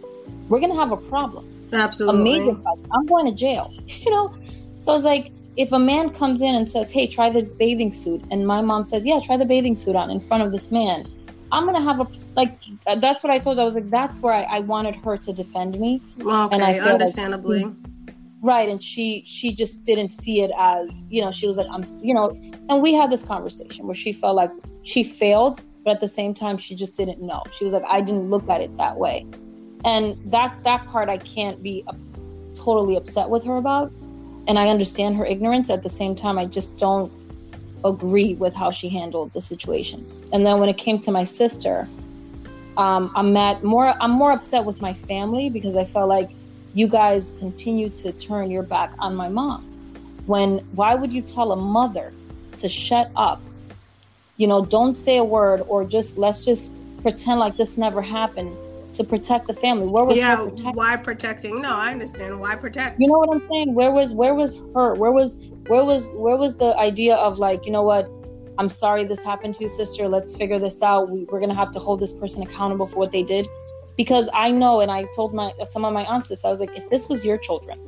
[0.49, 2.21] we're gonna have a problem Absolutely.
[2.21, 2.91] A major problem.
[2.93, 3.73] I'm going to jail.
[3.87, 4.33] You know?
[4.79, 8.23] So it's like if a man comes in and says, Hey, try this bathing suit,
[8.31, 11.07] and my mom says, Yeah, try the bathing suit on in front of this man,
[11.53, 12.59] I'm gonna have a like
[12.99, 13.63] that's what I told you.
[13.63, 16.01] I was like, that's where I, I wanted her to defend me.
[16.21, 17.65] Okay, and I understandably.
[17.65, 17.75] Like,
[18.43, 21.83] right, and she she just didn't see it as, you know, she was like, I'm
[22.03, 22.31] you know,
[22.69, 24.51] and we had this conversation where she felt like
[24.83, 27.43] she failed, but at the same time she just didn't know.
[27.53, 29.27] She was like, I didn't look at it that way
[29.85, 31.93] and that that part i can't be uh,
[32.55, 33.93] totally upset with her about
[34.51, 35.71] and i understand her ignorance.
[35.71, 37.11] At the same time i just don't
[37.85, 40.07] agree with how she handled the situation.
[40.33, 41.89] And then when it came to my sister
[42.77, 46.31] um, i'm mad more i'm more upset with my family because i felt like
[46.75, 49.63] you guys continue to turn your back on my mom.
[50.27, 52.13] When why would you tell a mother
[52.59, 53.41] to shut up?
[54.37, 58.57] You know don't say a word or just let's just pretend like this never happened
[58.95, 59.87] to protect the family.
[59.87, 60.75] Where was yeah, her protecting?
[60.75, 61.63] Why protecting?
[61.63, 62.39] No, I understand.
[62.39, 63.01] Why protect?
[63.01, 63.75] You know what I'm saying?
[63.75, 64.95] Where was where was her?
[64.95, 65.37] Where was
[65.69, 68.11] where was where was the idea of like, you know what?
[68.59, 70.09] I'm sorry this happened to you, sister.
[70.09, 71.11] Let's figure this out.
[71.11, 73.49] We, we're gonna have to hold this person accountable for what they did.
[73.97, 76.77] Because I know, and I told my some of my aunts this, I was like,
[76.77, 77.79] if this was your children,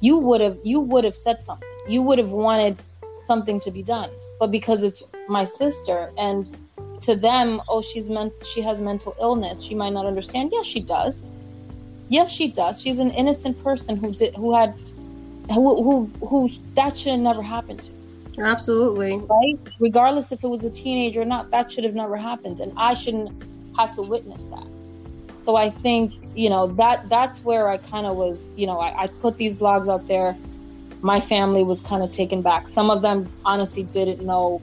[0.00, 1.68] you would have you would have said something.
[1.88, 2.78] You would have wanted
[3.20, 4.10] something to be done.
[4.38, 6.56] But because it's my sister and
[6.98, 9.62] to them, oh, she's meant she has mental illness.
[9.62, 10.50] She might not understand.
[10.52, 11.28] Yes, she does.
[12.08, 12.80] Yes, she does.
[12.80, 14.74] She's an innocent person who did who had
[15.52, 18.42] who who who that should have never happened to.
[18.42, 19.18] Absolutely.
[19.18, 19.58] Right?
[19.80, 22.60] Regardless if it was a teenager or not, that should have never happened.
[22.60, 23.30] And I shouldn't
[23.76, 24.66] have to witness that.
[25.32, 29.04] So I think, you know, that that's where I kind of was, you know, I,
[29.04, 30.36] I put these blogs out there.
[31.02, 32.68] My family was kind of taken back.
[32.68, 34.62] Some of them honestly didn't know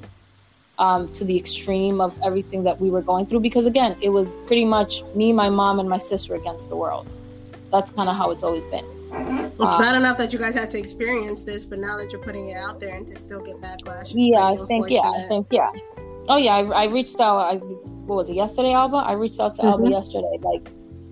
[0.84, 3.40] um, to the extreme of everything that we were going through.
[3.40, 7.08] Because again it was pretty much me my mom and my sister against the world.
[7.72, 8.86] That's kind of how it's always been.
[9.60, 12.26] It's um, bad enough that you guys had to experience this but now that you're
[12.30, 15.46] putting it out there and to still get backlash yeah i think yeah i think
[15.52, 15.70] yeah.
[16.28, 17.56] Oh yeah i, I reached out I,
[18.08, 18.98] what was it yesterday alba?
[18.98, 19.84] I reached out to mm-hmm.
[19.84, 20.68] alba yesterday like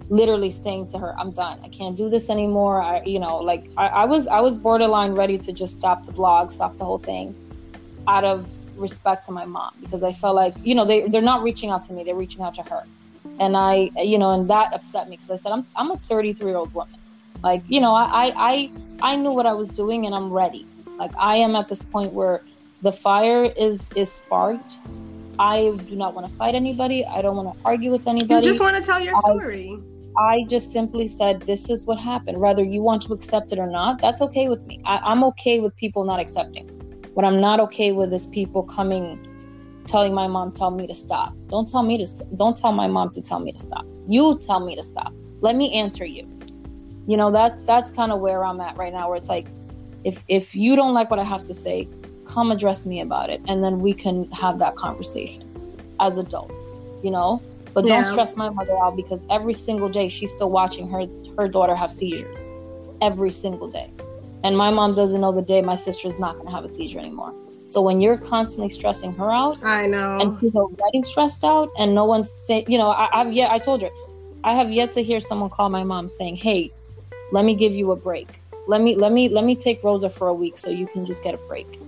[0.10, 1.60] literally saying to her i'm done.
[1.64, 2.82] I can't do this anymore.
[2.82, 6.12] I you know like I, I was i was borderline ready to just stop the
[6.12, 7.36] blog stop the whole thing
[8.08, 11.44] out of respect to my mom because I felt like, you know, they, they're not
[11.44, 12.84] reaching out to me, they're reaching out to her.
[13.40, 16.48] And I, you know, and that upset me because I said, I'm, I'm a 33
[16.48, 17.00] year old woman.
[17.44, 20.66] Like, you know, I, I, I knew what I was doing and I'm ready.
[21.00, 22.44] Like I am at this point where
[22.82, 24.78] the fire is, is sparked.
[25.40, 27.04] I do not want to fight anybody.
[27.06, 28.46] I don't want to argue with anybody.
[28.46, 29.78] You just want to tell your story.
[30.18, 32.40] I, I just simply said, this is what happened.
[32.40, 34.80] Whether you want to accept it or not, that's okay with me.
[34.86, 36.81] I, I'm okay with people not accepting.
[37.14, 41.34] What I'm not okay with is people coming, telling my mom, tell me to stop.
[41.50, 43.86] Don't tell me to, st- don't tell my mom to tell me to stop.
[44.08, 45.14] You tell me to stop.
[45.42, 46.28] Let me answer you.
[47.08, 49.48] You know, that's, that's kind of where I'm at right now, where it's like,
[50.04, 51.88] if, if you don't like what I have to say,
[52.26, 55.44] come address me about it and then we can have that conversation
[56.00, 57.42] as adults you know
[57.74, 61.06] but don't stress my mother out because every single day she's still watching her
[61.38, 62.52] her daughter have seizures
[63.02, 63.92] every single day
[64.44, 66.74] and my mom doesn't know the day my sister is not going to have a
[66.74, 67.34] seizure anymore.
[67.66, 70.20] So when you're constantly stressing her out i know.
[70.20, 73.60] and she's already stressed out and no one's saying you know I, i've yet i
[73.60, 73.90] told her
[74.44, 76.74] i have yet to hear someone call my mom saying hey
[77.32, 78.40] let me give you a break.
[78.68, 81.24] Let me let me let me take rosa for a week so you can just
[81.24, 81.80] get a break.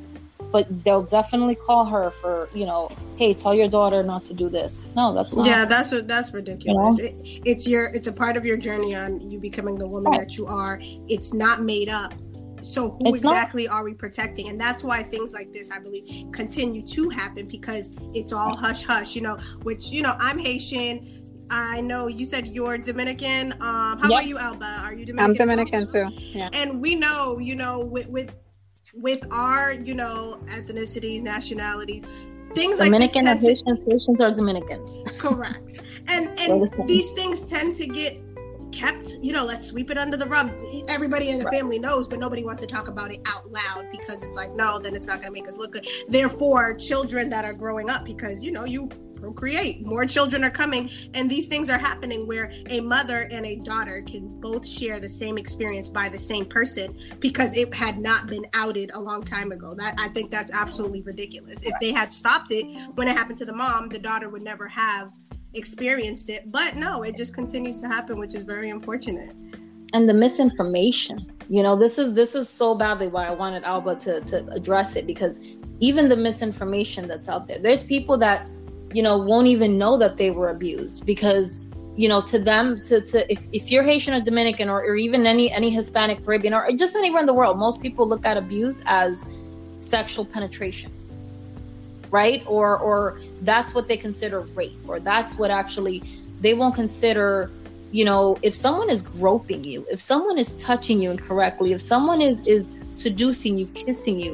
[0.52, 4.50] But they'll definitely call her for you know hey tell your daughter not to do
[4.50, 4.82] this.
[4.96, 6.98] No that's not yeah that's that's ridiculous.
[6.98, 7.24] You know?
[7.24, 10.22] it, it's your it's a part of your journey on you becoming the woman right.
[10.22, 10.80] that you are.
[11.08, 12.14] It's not made up
[12.64, 15.80] so who it's exactly not- are we protecting and that's why things like this i
[15.80, 20.38] believe continue to happen because it's all hush hush you know which you know i'm
[20.38, 23.52] haitian I know you said you're Dominican.
[23.54, 24.06] Um, how yep.
[24.06, 24.80] about you, Alba?
[24.82, 25.20] Are you Dominican?
[25.20, 26.10] I'm Dominican too.
[26.18, 26.50] Yeah.
[26.52, 28.36] And we know, you know, with, with
[28.94, 32.04] with our, you know, ethnicities, nationalities,
[32.56, 33.40] things Dominican like.
[33.40, 35.04] Dominican Haitians are Dominicans.
[35.18, 35.78] Correct.
[36.08, 38.20] And and these things tend to get
[38.74, 40.52] kept, you know, let's sweep it under the rug.
[40.88, 41.54] Everybody in the right.
[41.54, 44.80] family knows, but nobody wants to talk about it out loud because it's like, no,
[44.80, 45.88] then it's not going to make us look good.
[46.10, 48.90] Therefore, children that are growing up, because, you know, you
[49.24, 49.86] procreate.
[49.86, 54.04] More children are coming, and these things are happening where a mother and a daughter
[54.06, 58.46] can both share the same experience by the same person because it had not been
[58.54, 59.74] outed a long time ago.
[59.76, 61.58] That I think that's absolutely ridiculous.
[61.64, 64.68] If they had stopped it when it happened to the mom, the daughter would never
[64.68, 65.10] have
[65.54, 66.52] experienced it.
[66.52, 69.36] But no, it just continues to happen, which is very unfortunate
[69.96, 73.96] and the misinformation you know this is this is so badly why i wanted alba
[73.96, 75.40] to to address it because
[75.80, 78.48] even the misinformation that's out there there's people that
[78.94, 83.02] you know, won't even know that they were abused because you know to them to
[83.02, 86.72] to if, if you're haitian or dominican or, or even any any hispanic caribbean or
[86.72, 89.32] just anywhere in the world most people look at abuse as
[89.78, 90.92] sexual penetration
[92.20, 95.98] right or or that's what they consider rape or that's what actually
[96.40, 97.50] they won't consider
[97.92, 102.22] you know if someone is groping you if someone is touching you incorrectly if someone
[102.22, 104.34] is is seducing you kissing you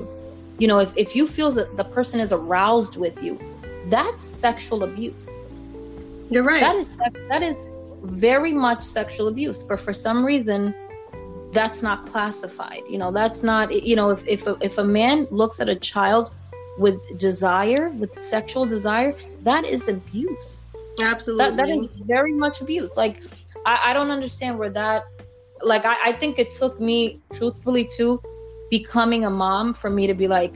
[0.58, 3.40] you know if, if you feel that the person is aroused with you
[3.90, 5.42] that's sexual abuse.
[6.30, 6.62] You're right.
[6.62, 6.96] That is
[7.30, 7.64] that is
[8.04, 10.76] very much sexual abuse, but for some reason
[11.52, 12.84] that's not classified.
[12.88, 15.76] You know, that's not you know if if a, if a man looks at a
[15.76, 16.34] child
[16.80, 20.68] with desire, with sexual desire, that is abuse.
[21.00, 21.46] Absolutely.
[21.46, 22.98] That, that is very much abuse.
[22.98, 23.22] Like
[23.66, 25.04] I, I don't understand where that
[25.62, 28.22] like I, I think it took me truthfully to
[28.70, 30.54] becoming a mom for me to be like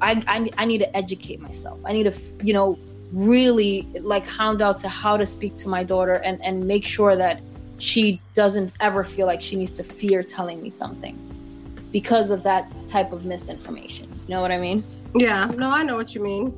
[0.00, 1.80] I, I, I need to educate myself.
[1.84, 2.78] I need to, you know,
[3.12, 7.16] really like hound out to how to speak to my daughter and, and make sure
[7.16, 7.40] that
[7.78, 11.16] she doesn't ever feel like she needs to fear telling me something
[11.92, 14.08] because of that type of misinformation.
[14.26, 14.84] You know what I mean?
[15.14, 16.54] Yeah, no, I know what you mean.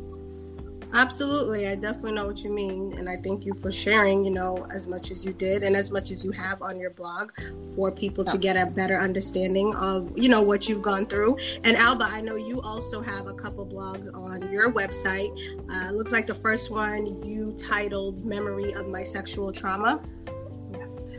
[0.95, 1.67] Absolutely.
[1.67, 2.95] I definitely know what you mean.
[2.97, 5.91] And I thank you for sharing, you know, as much as you did and as
[5.91, 7.33] much as you have on your blog
[7.75, 11.37] for people to get a better understanding of, you know, what you've gone through.
[11.65, 15.33] And Alba, I know you also have a couple blogs on your website.
[15.69, 20.01] Uh, looks like the first one you titled Memory of My Sexual Trauma.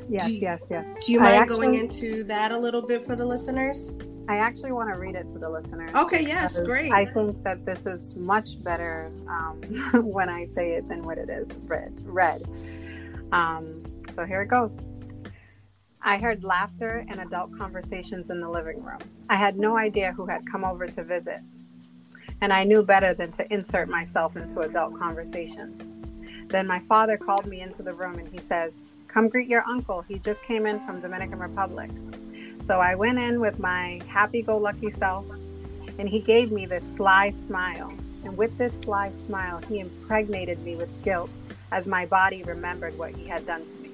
[0.08, 0.88] Yes, you, yes, yes.
[1.06, 3.92] Do you mind actually, going into that a little bit for the listeners?
[4.28, 5.92] I actually want to read it to the listeners.
[5.96, 6.92] Okay, yes, great.
[6.92, 9.62] I think that this is much better um,
[9.94, 11.94] when I say it than what it is read.
[12.04, 12.44] Read.
[13.32, 13.84] Um,
[14.16, 14.72] so here it goes.
[16.02, 19.00] I heard laughter and adult conversations in the living room.
[19.30, 21.42] I had no idea who had come over to visit,
[22.42, 25.82] and I knew better than to insert myself into adult conversations.
[26.48, 28.74] Then my father called me into the room and he says,
[29.08, 30.02] Come greet your uncle.
[30.02, 31.90] He just came in from Dominican Republic.
[32.68, 35.26] So I went in with my happy go lucky self,
[36.00, 37.94] and he gave me this sly smile.
[38.24, 41.30] And with this sly smile, he impregnated me with guilt
[41.72, 43.92] as my body remembered what he had done to me.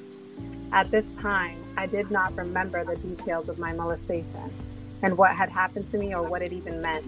[0.71, 4.53] At this time, I did not remember the details of my molestation
[5.01, 7.05] and what had happened to me or what it even meant.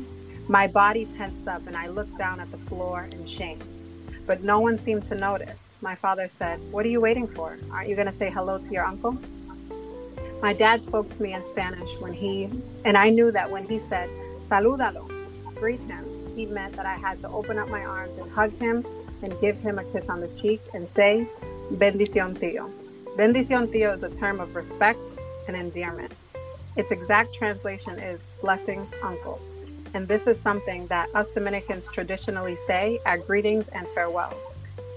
[0.49, 3.61] My body tensed up and I looked down at the floor in shame.
[4.25, 5.57] But no one seemed to notice.
[5.81, 7.57] My father said, What are you waiting for?
[7.71, 9.17] Aren't you going to say hello to your uncle?
[10.43, 12.49] My dad spoke to me in Spanish when he,
[12.83, 14.09] and I knew that when he said,
[14.49, 15.07] salúdalo,
[15.55, 16.03] greet him,
[16.35, 18.85] he meant that I had to open up my arms and hug him
[19.21, 21.25] and give him a kiss on the cheek and say,
[21.71, 22.69] Bendición tío.
[23.15, 24.99] Bendición tío is a term of respect
[25.47, 26.11] and endearment.
[26.75, 29.39] Its exact translation is blessings, uncle.
[29.93, 34.43] And this is something that us Dominicans traditionally say at greetings and farewells.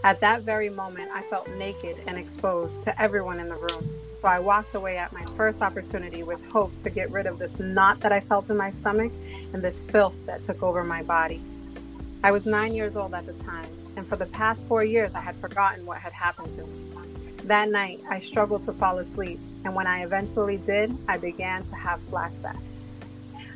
[0.03, 3.96] At that very moment, I felt naked and exposed to everyone in the room.
[4.23, 7.59] So I walked away at my first opportunity with hopes to get rid of this
[7.59, 9.13] knot that I felt in my stomach
[9.53, 11.41] and this filth that took over my body.
[12.25, 15.21] I was nine years old at the time, and for the past four years, I
[15.21, 16.87] had forgotten what had happened to me.
[17.45, 21.77] That night, I struggled to fall asleep, and when I eventually did, I began to
[21.77, 22.63] have flashbacks.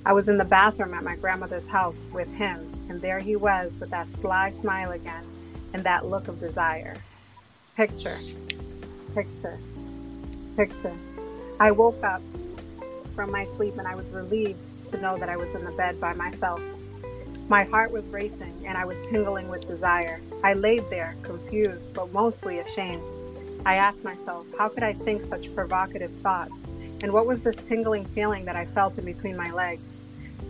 [0.06, 3.72] I was in the bathroom at my grandmother's house with him, and there he was
[3.80, 5.24] with that sly smile again
[5.72, 6.96] and that look of desire.
[7.76, 8.18] Picture,
[9.14, 9.58] picture,
[10.56, 10.96] picture.
[11.58, 12.22] I woke up
[13.14, 16.00] from my sleep and I was relieved to know that I was in the bed
[16.00, 16.60] by myself.
[17.48, 20.20] My heart was racing and I was tingling with desire.
[20.44, 23.02] I laid there, confused, but mostly ashamed.
[23.66, 26.52] I asked myself, how could I think such provocative thoughts?
[27.02, 29.82] And what was this tingling feeling that I felt in between my legs?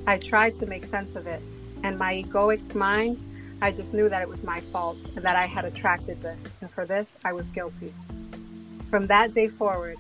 [0.07, 1.41] I tried to make sense of it,
[1.83, 3.19] and my egoic mind,
[3.63, 6.71] I just knew that it was my fault and that I had attracted this, and
[6.71, 7.93] for this I was guilty.
[8.91, 9.97] From that day forward,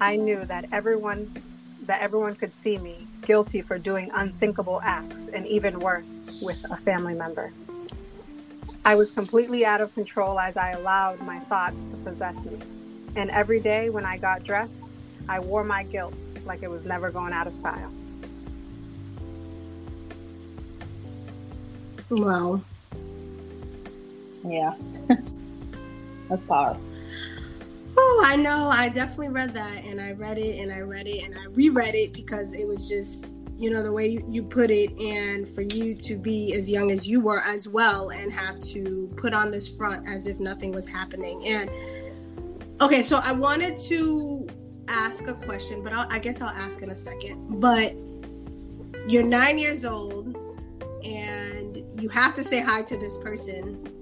[0.00, 1.32] I knew that everyone
[1.86, 6.12] that everyone could see me guilty for doing unthinkable acts and even worse
[6.42, 7.52] with a family member.
[8.84, 12.58] I was completely out of control as I allowed my thoughts to possess me.
[13.16, 14.72] And every day when I got dressed,
[15.28, 16.14] I wore my guilt
[16.44, 17.92] like it was never going out of style.
[22.10, 22.62] Wow.
[24.44, 24.74] Yeah.
[26.28, 26.87] That's powerful.
[28.00, 28.68] Oh, I know.
[28.68, 31.96] I definitely read that and I read it and I read it and I reread
[31.96, 35.96] it because it was just, you know, the way you, put it and for you
[35.96, 39.68] to be as young as you were as well and have to put on this
[39.68, 41.44] front as if nothing was happening.
[41.44, 41.68] And
[42.80, 44.46] okay, so I wanted to
[44.86, 47.60] ask a question, but I'll, I guess I'll ask in a second.
[47.60, 47.96] But
[49.08, 50.36] you're nine years old
[51.04, 53.97] and you have to say hi to this person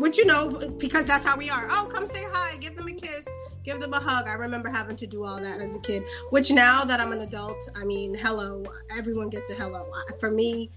[0.00, 1.68] which you know because that's how we are.
[1.70, 2.56] Oh come say hi.
[2.56, 3.26] Give them a kiss.
[3.62, 4.26] Give them a hug.
[4.26, 7.20] I remember having to do all that as a kid which now that i'm an
[7.20, 8.64] adult i mean hello.
[8.96, 9.86] Everyone gets a hello.
[10.18, 10.70] For me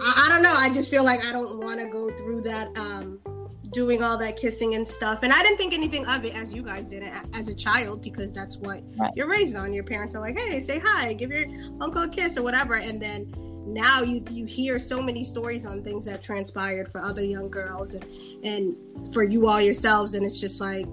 [0.00, 0.54] i, I don't know.
[0.56, 3.20] I just feel like i don't want to go through that um
[3.70, 5.22] doing all that kissing and stuff.
[5.22, 8.32] And i didn't think anything of it as you guys did as a child because
[8.32, 9.12] that's what right.
[9.14, 9.72] you're raised on.
[9.72, 11.12] Your parents are like hey say hi.
[11.12, 11.46] Give your
[11.80, 12.74] uncle a kiss or whatever.
[12.74, 13.32] And then
[13.74, 17.94] now you you hear so many stories on things that transpired for other young girls
[17.94, 18.04] and
[18.44, 20.14] and for you all yourselves.
[20.14, 20.86] And it's just like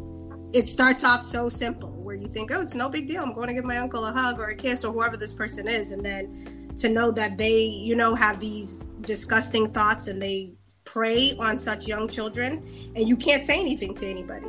[0.52, 3.22] it starts off so simple where you think oh it's no big deal.
[3.22, 5.68] I'm going to give my uncle a hug or a kiss or whoever this person
[5.68, 5.92] is.
[5.92, 10.54] And then to know that they you know have these disgusting thoughts and they
[10.84, 14.48] prey on such young children and you can't say anything to anybody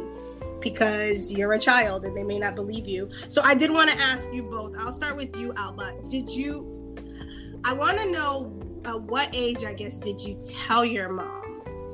[0.61, 3.11] because you're a child and they may not believe you.
[3.29, 5.95] So i did want to ask you both i'll start with you alba.
[6.09, 6.82] Did you
[7.65, 11.41] I want to know at what age, I guess, did you tell your mom?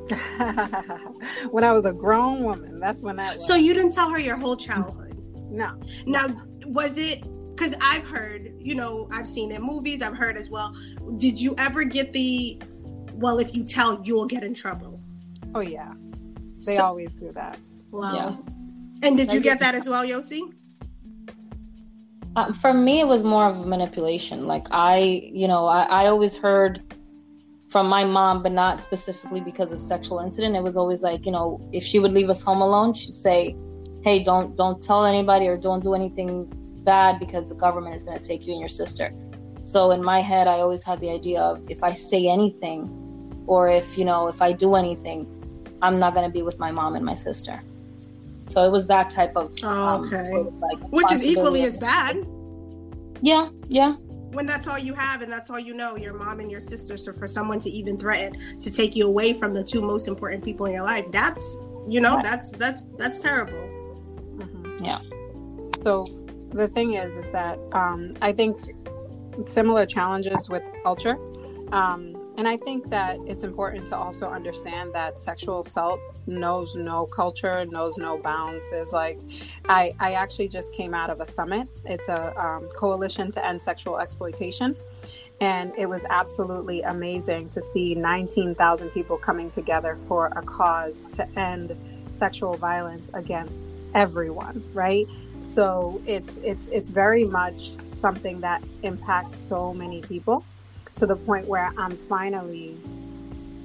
[1.51, 2.81] when I was a grown woman.
[2.81, 3.35] That's when I.
[3.35, 3.47] was.
[3.47, 5.23] So you didn't tell her your whole childhood?
[5.51, 5.79] No.
[6.07, 6.35] Now,
[6.66, 7.23] was it
[7.59, 10.77] because I've heard, you know, I've seen in movies, I've heard as well.
[11.16, 12.61] Did you ever get the,
[13.14, 15.01] well, if you tell, you'll get in trouble?
[15.55, 15.93] Oh, yeah.
[16.64, 17.59] They so, always do that.
[17.91, 18.14] Wow.
[18.14, 19.09] Yeah.
[19.09, 20.53] And did you get that as well, Yosi?
[22.37, 24.47] Uh, for me, it was more of a manipulation.
[24.47, 24.99] Like I,
[25.33, 26.83] you know, I, I always heard
[27.68, 30.57] from my mom, but not specifically because of sexual incident.
[30.57, 33.57] It was always like, you know, if she would leave us home alone, she'd say,
[34.03, 36.49] "Hey, don't don't tell anybody or don't do anything
[36.85, 39.12] bad because the government is going to take you and your sister."
[39.61, 42.89] So in my head, I always had the idea of if I say anything,
[43.47, 45.26] or if you know, if I do anything,
[45.83, 47.61] I'm not going to be with my mom and my sister.
[48.49, 51.65] So it was that type of oh, okay, um, sort of like which is equally
[51.65, 52.27] as bad.
[53.21, 53.93] Yeah, yeah.
[54.33, 56.97] When that's all you have and that's all you know, your mom and your sister.
[56.97, 60.45] So for someone to even threaten to take you away from the two most important
[60.45, 61.45] people in your life, that's
[61.87, 62.25] you know, right.
[62.25, 63.59] that's that's that's terrible.
[64.37, 64.85] Mm-hmm.
[64.85, 65.01] Yeah.
[65.83, 66.05] So
[66.51, 68.59] the thing is, is that um, I think
[69.47, 71.17] similar challenges with culture.
[71.73, 77.05] Um, and I think that it's important to also understand that sexual assault knows no
[77.05, 78.62] culture, knows no bounds.
[78.70, 79.18] There's like,
[79.68, 81.68] I, I actually just came out of a summit.
[81.84, 84.76] It's a um, coalition to end sexual exploitation.
[85.41, 91.28] And it was absolutely amazing to see 19,000 people coming together for a cause to
[91.36, 91.76] end
[92.18, 93.57] sexual violence against
[93.97, 95.09] everyone, right?
[95.57, 97.70] So it's it's it's very much
[98.01, 100.45] something that impacts so many people
[100.99, 102.77] to the point where I'm finally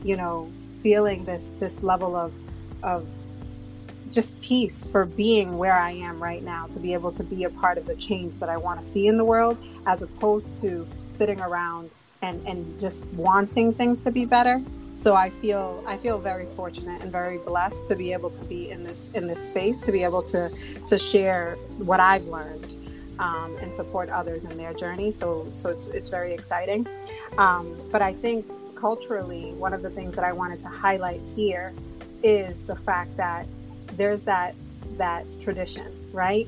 [0.04, 2.34] you know, feeling this this level of
[2.84, 3.08] of
[4.12, 7.50] just peace for being where I am right now, to be able to be a
[7.50, 9.58] part of the change that I want to see in the world,
[9.88, 11.90] as opposed to sitting around
[12.22, 14.62] and, and just wanting things to be better.
[14.98, 18.70] So I feel I feel very fortunate and very blessed to be able to be
[18.70, 20.52] in this in this space, to be able to
[20.88, 22.83] to share what I've learned
[23.20, 25.12] um, and support others in their journey.
[25.12, 26.88] So so it's it's very exciting.
[27.38, 28.46] Um, but I think
[28.76, 31.74] culturally, one of the things that I wanted to highlight here
[32.22, 33.48] is the fact that
[33.98, 34.56] there's that
[34.98, 36.48] that tradition, right?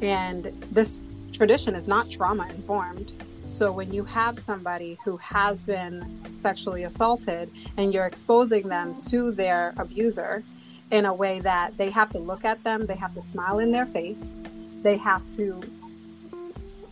[0.00, 1.02] And this
[1.32, 3.12] tradition is not trauma informed.
[3.46, 9.30] So when you have somebody who has been sexually assaulted and you're exposing them to
[9.30, 10.42] their abuser
[10.90, 13.70] in a way that they have to look at them, they have to smile in
[13.70, 14.24] their face,
[14.82, 15.60] they have to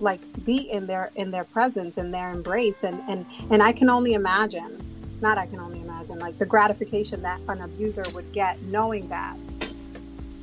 [0.00, 3.90] like be in their in their presence in their embrace and and and I can
[3.90, 4.78] only imagine
[5.20, 9.36] not I can only imagine like the gratification that an abuser would get knowing that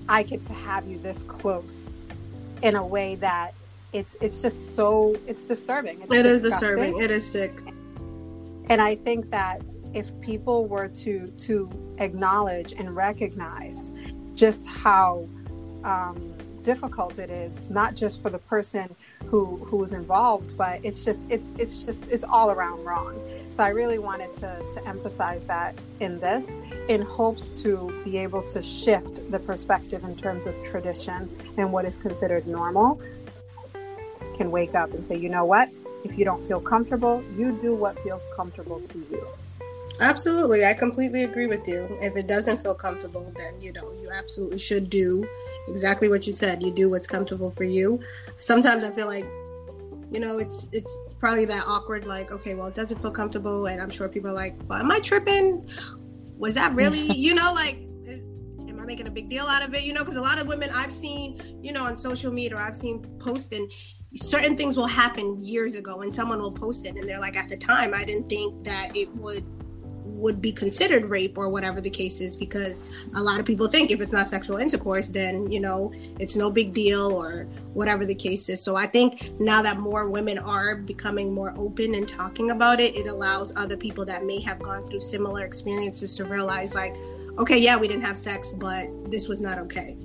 [0.09, 1.89] I get to have you this close
[2.61, 3.53] in a way that
[3.93, 6.01] it's it's just so it's disturbing.
[6.01, 6.99] It's it is disturbing.
[6.99, 7.53] It is sick.
[8.69, 9.61] And I think that
[9.93, 13.91] if people were to to acknowledge and recognize
[14.35, 15.27] just how
[15.83, 16.33] um,
[16.67, 18.93] difficult it is, not just for the person
[19.27, 23.15] who who is involved, but it's just it's it's just it's all around wrong.
[23.51, 26.45] So I really wanted to to emphasize that in this,
[26.89, 27.71] in hopes to
[28.03, 31.19] be able to shift the perspective in terms of tradition
[31.57, 32.99] and what is considered normal.
[34.35, 35.69] Can wake up and say, you know what?
[36.03, 39.25] If you don't feel comfortable, you do what feels comfortable to you.
[39.99, 40.65] Absolutely.
[40.65, 41.97] I completely agree with you.
[42.01, 45.27] If it doesn't feel comfortable, then you know, you absolutely should do
[45.67, 46.63] exactly what you said.
[46.63, 47.99] You do what's comfortable for you.
[48.37, 49.25] Sometimes I feel like,
[50.11, 53.81] you know, it's it's probably that awkward, like, okay, well, it doesn't feel comfortable, and
[53.81, 55.67] I'm sure people are like, well, am I tripping?
[56.37, 59.83] Was that really, you know, like, am I making a big deal out of it?
[59.83, 62.61] You know, because a lot of women I've seen, you know, on social media or
[62.61, 63.69] I've seen posting,
[64.15, 67.49] certain things will happen years ago, and someone will post it, and they're like, at
[67.49, 69.45] the time, I didn't think that it would
[70.07, 72.83] would be considered rape or whatever the case is because
[73.15, 76.49] a lot of people think if it's not sexual intercourse then you know it's no
[76.49, 77.43] big deal or
[77.73, 78.61] whatever the case is.
[78.61, 82.95] So i think now that more women are becoming more open and talking about it
[82.95, 86.95] it allows other people that may have gone through similar experiences to realize like
[87.37, 89.95] okay yeah we didn't have sex but this was not okay.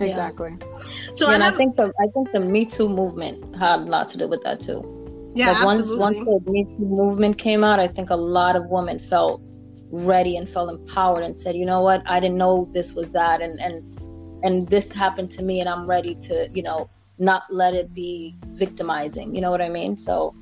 [0.00, 0.50] Exactly.
[0.60, 0.78] Yeah.
[1.14, 4.06] so and I, I think the i think the me too movement had a lot
[4.08, 4.97] to do with that too
[5.34, 8.68] yeah, like once once the Me Too movement came out, I think a lot of
[8.68, 9.42] women felt
[9.90, 13.40] ready and felt empowered and said, you know what, I didn't know this was that,
[13.40, 17.74] and and and this happened to me, and I'm ready to, you know, not let
[17.74, 19.34] it be victimizing.
[19.34, 19.96] You know what I mean?
[19.96, 20.34] So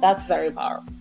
[0.00, 0.92] that's very powerful.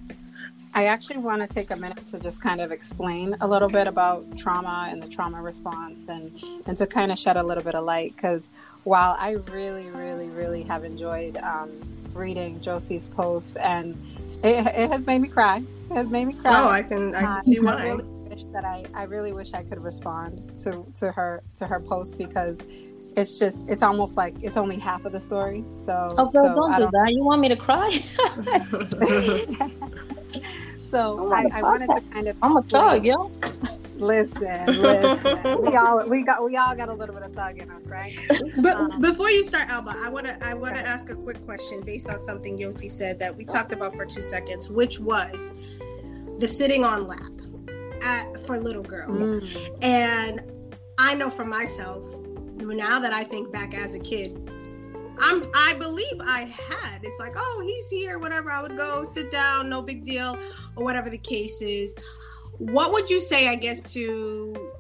[0.74, 3.88] I actually want to take a minute to just kind of explain a little bit
[3.88, 6.32] about trauma and the trauma response and
[6.68, 8.50] and to kind of shed a little bit of light because
[8.88, 11.70] while I really, really, really have enjoyed um,
[12.14, 14.02] reading Yosi's post, and
[14.44, 15.62] it, it, has made me cry.
[15.92, 16.54] It has made me cry.
[16.56, 17.74] Oh, I can I can uh, see why.
[17.74, 21.68] I really wish that I, I really wish I could respond to to her to
[21.68, 22.60] her post because
[23.18, 25.66] it's just it's almost like it's only half of the story.
[25.76, 26.92] So oh, girl, so don't do don't...
[26.94, 27.12] that.
[27.12, 27.90] You want me to cry?
[30.92, 32.38] so oh I, I, wanted to kind of.
[32.42, 33.30] I'm a thug, yo.
[33.98, 35.62] Listen, listen.
[35.62, 38.16] we all we got we all got a little bit of thug in us, right?
[38.58, 40.86] But um, before you start, Alba, I wanna I wanna okay.
[40.86, 44.22] ask a quick question based on something Yosi said that we talked about for two
[44.22, 45.36] seconds, which was
[46.40, 47.32] the sitting on lap
[48.04, 49.24] at, for little girls.
[49.24, 49.78] Mm.
[49.82, 50.44] And
[51.00, 52.06] I know for myself,
[52.56, 54.52] now that I think back as a kid,
[55.20, 57.00] I'm I believe I had.
[57.04, 58.52] It's like, oh, he's here, whatever.
[58.52, 60.38] I would go sit down, no big deal,
[60.76, 61.96] or whatever the case is
[62.58, 64.72] what would you say, I guess, to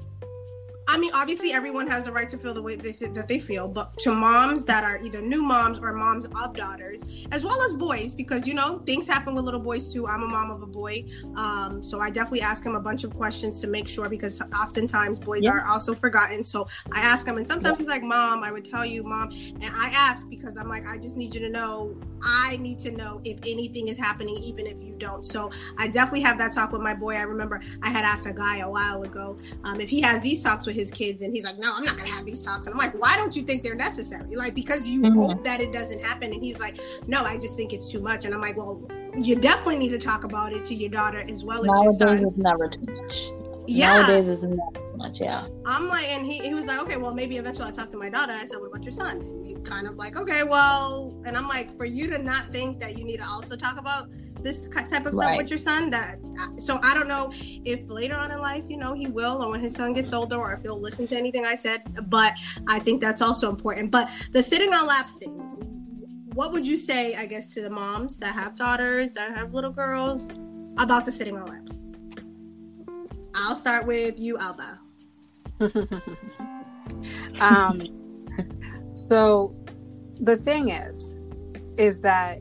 [0.90, 3.68] I mean, obviously, everyone has the right to feel the way they, that they feel,
[3.68, 7.74] but to moms that are either new moms or moms of daughters, as well as
[7.74, 10.08] boys, because you know things happen with little boys too.
[10.08, 11.04] I'm a mom of a boy,
[11.36, 15.20] um, so I definitely ask him a bunch of questions to make sure because oftentimes
[15.20, 15.52] boys yeah.
[15.52, 16.42] are also forgotten.
[16.42, 19.66] So I ask him, and sometimes he's like, "Mom, I would tell you, mom," and
[19.66, 21.96] I ask because I'm like, I just need you to know.
[22.24, 25.26] I need to know if anything is happening, even if you don't.
[25.26, 27.16] So I definitely have that talk with my boy.
[27.16, 30.42] I remember I had asked a guy a while ago um, if he has these
[30.42, 32.68] talks with his kids and he's like no i'm not gonna have these talks.
[32.68, 34.36] And i'm like why don't you think they're necessary?
[34.36, 35.20] Like because you mm-hmm.
[35.20, 36.32] hope that it doesn't happen.
[36.32, 38.26] And he's like no i just think it's too much.
[38.26, 41.44] And i'm like well you definitely need to talk about it to your daughter as
[41.44, 42.26] well as nowadays your son.
[42.26, 43.28] it's never too much.
[43.68, 44.02] Yeah.
[44.02, 45.48] Nowadays is never too much yeah.
[45.66, 48.10] I'm like and he, he was like okay well maybe eventually i'll talk to my
[48.10, 48.34] daughter.
[48.34, 49.22] I said what about your son?
[49.22, 52.80] And he kind of like okay well and i'm like for you to not think
[52.80, 54.08] that you need to also talk about
[54.44, 55.38] this type of stuff right.
[55.38, 55.90] with your son.
[55.90, 56.20] That
[56.58, 59.60] so I don't know if later on in life, you know, he will, or when
[59.60, 61.84] his son gets older, or if he'll listen to anything I said.
[62.10, 62.34] But
[62.68, 63.92] I think that's also important.
[63.92, 65.44] But the sitting on laps thing.
[66.34, 69.72] What would you say, I guess, to the moms that have daughters, that have little
[69.72, 70.30] girls,
[70.78, 71.86] about the sitting on laps?
[73.34, 74.80] I'll start with you, Alba.
[77.40, 77.82] um,
[79.10, 79.54] so
[80.20, 81.12] the thing is,
[81.78, 82.40] is that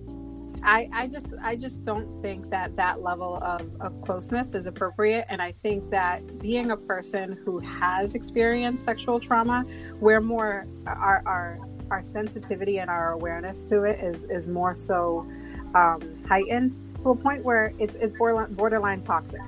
[0.62, 5.26] I, I just I just don't think that that level of, of closeness is appropriate.
[5.28, 9.64] And I think that being a person who has experienced sexual trauma
[10.00, 11.58] we're more our our,
[11.90, 15.26] our sensitivity and our awareness to it is is more so
[15.74, 19.40] um, heightened to a point where it's it's borderline, borderline toxic.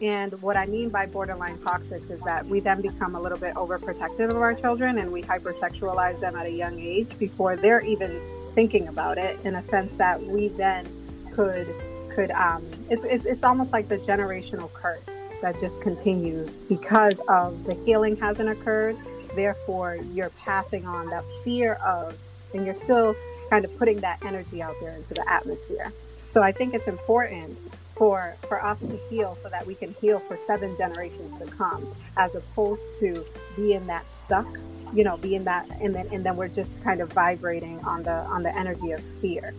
[0.00, 3.54] And what I mean by borderline toxic is that we then become a little bit
[3.54, 8.18] overprotective of our children and we hypersexualize them at a young age before they're even
[8.54, 10.86] thinking about it in a sense that we then
[11.34, 11.68] could
[12.14, 15.04] could um it's it's, it's almost like the generational curse
[15.42, 18.96] that just continues because of the healing hasn't occurred.
[19.34, 22.16] Therefore you're passing on that fear of
[22.52, 23.14] and you're still
[23.48, 25.92] kind of putting that energy out there into the atmosphere.
[26.30, 27.58] So i think it's important
[28.00, 31.86] for for us to heal so that we can heal for seven generations to come
[32.16, 33.22] as opposed to
[33.56, 34.48] being that stuck
[34.92, 38.02] you know be in that and then and then we're just kind of vibrating on
[38.02, 39.54] the on the energy of fear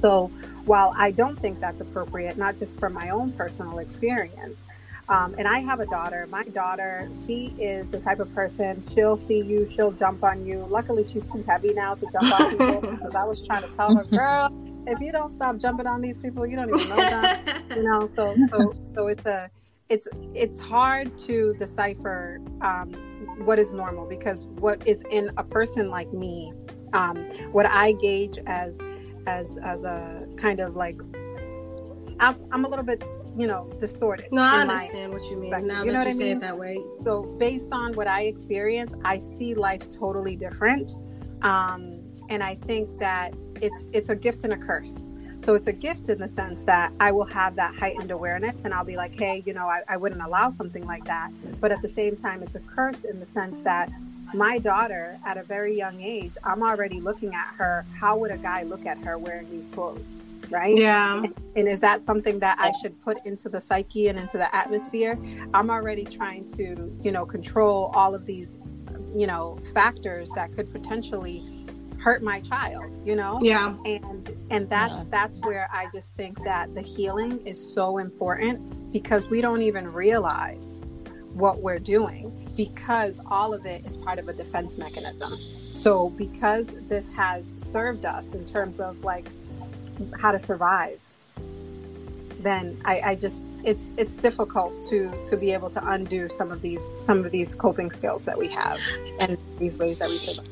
[0.00, 0.30] so
[0.64, 4.58] while i don't think that's appropriate not just from my own personal experience
[5.08, 6.26] um, and I have a daughter.
[6.28, 10.66] My daughter, she is the type of person, she'll see you, she'll jump on you.
[10.68, 13.96] Luckily, she's too heavy now to jump on people because I was trying to tell
[13.96, 14.50] her, girl,
[14.86, 17.62] if you don't stop jumping on these people, you don't even know them.
[17.74, 19.50] you know, so so so it's a
[19.88, 22.92] it's it's hard to decipher um,
[23.44, 26.52] what is normal because what is in a person like me,
[26.92, 27.16] um,
[27.52, 28.76] what I gauge as
[29.26, 31.00] as as a kind of like
[32.20, 33.04] I'm, I'm a little bit
[33.36, 34.32] you know distorted.
[34.32, 35.50] No, I understand what you mean.
[35.66, 36.36] now you know that you say mean?
[36.38, 36.78] it that way.
[37.04, 40.92] So based on what I experience, I see life totally different,
[41.42, 45.07] um, and I think that it's it's a gift and a curse.
[45.48, 48.74] So it's a gift in the sense that I will have that heightened awareness and
[48.74, 51.30] I'll be like, hey, you know, I, I wouldn't allow something like that.
[51.58, 53.90] But at the same time, it's a curse in the sense that
[54.34, 57.86] my daughter, at a very young age, I'm already looking at her.
[57.98, 60.04] How would a guy look at her wearing these clothes?
[60.50, 60.76] Right?
[60.76, 61.22] Yeah.
[61.22, 64.54] And, and is that something that I should put into the psyche and into the
[64.54, 65.18] atmosphere?
[65.54, 68.50] I'm already trying to, you know, control all of these,
[69.16, 71.57] you know, factors that could potentially
[71.98, 73.38] hurt my child you know?
[73.42, 73.74] Yeah.
[73.84, 75.04] And and that's yeah.
[75.10, 79.92] that's where i just think that the healing is so important because we don't even
[79.92, 80.80] realize
[81.32, 85.38] what we're doing because all of it is part of a defense mechanism.
[85.72, 89.28] So because this has served us in terms of like
[90.18, 91.00] how to survive
[92.40, 96.62] then i i just it's it's difficult to to be able to undo some of
[96.62, 98.78] these some of these coping skills that we have
[99.18, 100.48] and these ways that we survive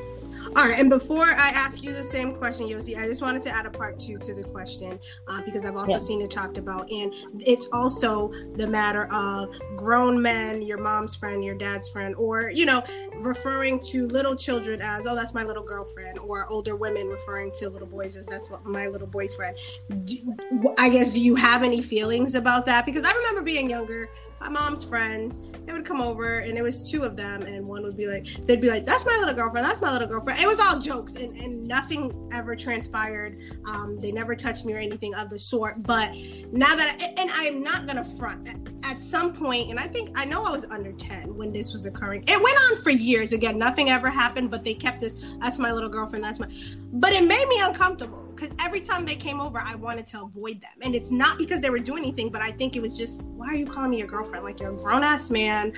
[0.57, 3.51] all right, and before I ask you the same question, Yosi, I just wanted to
[3.51, 4.99] add a part two to the question
[5.29, 5.99] uh, because I've also yeah.
[5.99, 11.45] seen it talked about, and it's also the matter of grown men, your mom's friend,
[11.45, 12.83] your dad's friend, or you know,
[13.19, 17.69] referring to little children as, oh, that's my little girlfriend, or older women referring to
[17.69, 19.59] little boys as that's my little boyfriend.
[20.07, 22.87] Do, I guess, do you have any feelings about that?
[22.87, 24.09] Because I remember being younger
[24.41, 27.83] my mom's friends, they would come over and it was two of them, and one
[27.83, 29.67] would be like, they'd be like, "That's my little girlfriend.
[29.67, 33.39] That's my little girlfriend." It was all jokes, and, and nothing ever transpired.
[33.69, 35.83] Um, they never touched me or anything of the sort.
[35.83, 36.13] But
[36.53, 38.49] now that, I, and I am not gonna front.
[38.85, 41.87] At some point, and I think I know I was under ten when this was
[41.87, 42.25] occurring.
[42.29, 43.33] It went on for years.
[43.33, 45.17] Again, nothing ever happened, but they kept this.
[45.41, 46.25] That's my little girlfriend.
[46.25, 46.49] That's my.
[46.93, 50.61] But it made me uncomfortable because every time they came over, I wanted to avoid
[50.61, 50.73] them.
[50.83, 53.49] And it's not because they were doing anything, but I think it was just, why
[53.49, 54.45] are you calling me your girlfriend?
[54.45, 55.73] Like you're a grown ass man.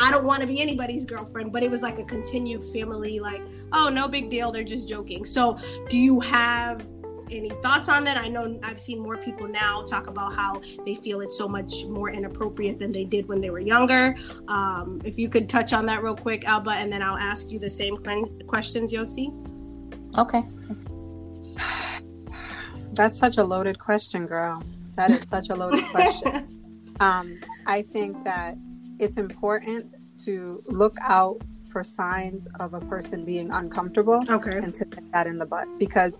[0.00, 1.52] I don't want to be anybody's girlfriend.
[1.52, 3.42] But it was like a continued family, like,
[3.72, 4.52] oh, no big deal.
[4.52, 5.24] They're just joking.
[5.24, 5.58] So
[5.88, 6.86] do you have
[7.30, 8.18] any thoughts on that?
[8.18, 11.86] I know I've seen more people now talk about how they feel it's so much
[11.86, 14.14] more inappropriate than they did when they were younger.
[14.48, 17.58] Um, if you could touch on that real quick, Alba, and then I'll ask you
[17.58, 17.96] the same
[18.46, 19.32] questions, Yosi.
[20.18, 20.42] Okay.
[22.92, 24.62] That's such a loaded question, girl.
[24.96, 26.48] That is such a loaded question.
[27.00, 28.54] Um, I think that
[29.00, 29.92] it's important
[30.24, 31.40] to look out
[31.72, 34.58] for signs of a person being uncomfortable okay.
[34.58, 36.18] and to get that in the butt because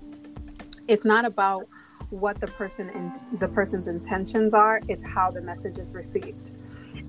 [0.89, 1.69] it's not about
[2.11, 6.51] what the person in the person's intentions are it's how the message is received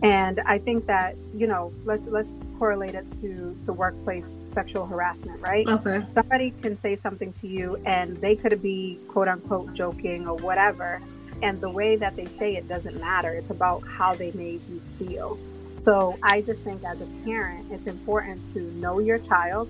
[0.03, 5.39] and i think that you know let's let's correlate it to to workplace sexual harassment,
[5.41, 5.68] right?
[5.68, 6.06] Okay.
[6.14, 11.01] Somebody can say something to you and they could be quote unquote joking or whatever.
[11.41, 13.32] and the way that they say it doesn't matter.
[13.34, 15.38] It's about how they made you feel.
[15.84, 19.68] So I just think as a parent, it's important to know your child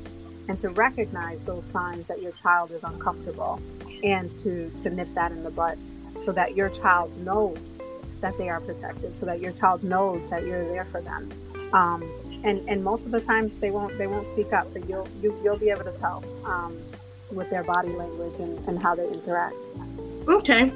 [0.47, 3.59] and to recognize those signs that your child is uncomfortable
[4.03, 5.79] and to, to nip that in the bud
[6.21, 7.57] so that your child knows
[8.21, 11.31] that they are protected, so that your child knows that you're there for them.
[11.73, 12.03] Um,
[12.43, 15.31] and, and most of the times they won't they won't speak up, but you'll you,
[15.31, 16.77] will you will be able to tell um,
[17.31, 19.55] with their body language and, and how they interact.
[20.27, 20.71] Okay.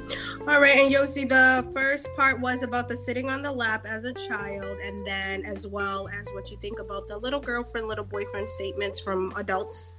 [0.46, 0.76] All right.
[0.78, 4.78] And Yosi, the first part was about the sitting on the lap as a child,
[4.84, 9.00] and then as well as what you think about the little girlfriend, little boyfriend statements
[9.00, 9.94] from adults.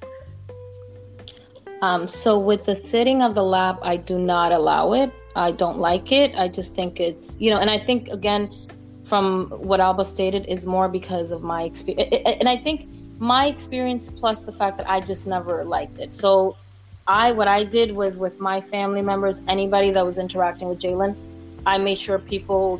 [1.81, 5.11] Um, so with the sitting of the lap, I do not allow it.
[5.35, 6.35] I don't like it.
[6.35, 8.68] I just think it's, you know, and I think again,
[9.09, 12.15] from what Alba stated, is more because of my experience.
[12.25, 12.87] And I think
[13.19, 16.15] my experience plus the fact that I just never liked it.
[16.15, 16.55] So
[17.07, 21.15] I what I did was with my family members, anybody that was interacting with Jalen,
[21.65, 22.79] I made sure people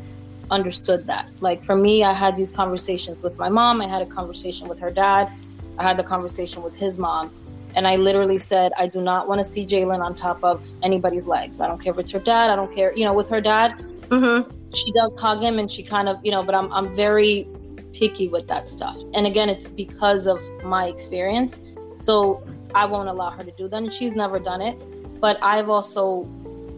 [0.50, 1.28] understood that.
[1.40, 4.78] Like for me, I had these conversations with my mom, I had a conversation with
[4.78, 5.30] her dad,
[5.78, 7.32] I had the conversation with his mom.
[7.76, 11.24] And I literally said, I do not want to see Jalen on top of anybody's
[11.24, 11.60] legs.
[11.60, 12.50] I don't care if it's her dad.
[12.50, 12.92] I don't care.
[12.96, 13.78] You know, with her dad,
[14.08, 14.59] mm-hmm.
[14.74, 17.48] She does hug him and she kind of, you know, but I'm, I'm very
[17.92, 18.96] picky with that stuff.
[19.14, 21.66] And again, it's because of my experience.
[22.00, 22.42] So
[22.74, 23.76] I won't allow her to do that.
[23.76, 24.78] And she's never done it.
[25.20, 26.24] But I've also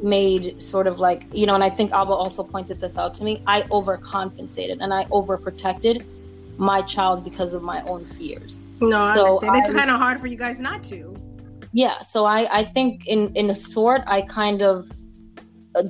[0.02, 3.24] made sort of like, you know, and I think Alba also pointed this out to
[3.24, 3.42] me.
[3.46, 6.04] I overcompensated and I overprotected
[6.58, 8.62] my child because of my own fears.
[8.80, 9.56] No, I understand.
[9.56, 11.16] It's kind of hard for you guys not to.
[11.72, 12.00] Yeah.
[12.00, 14.90] So I, I think in, in a sort, I kind of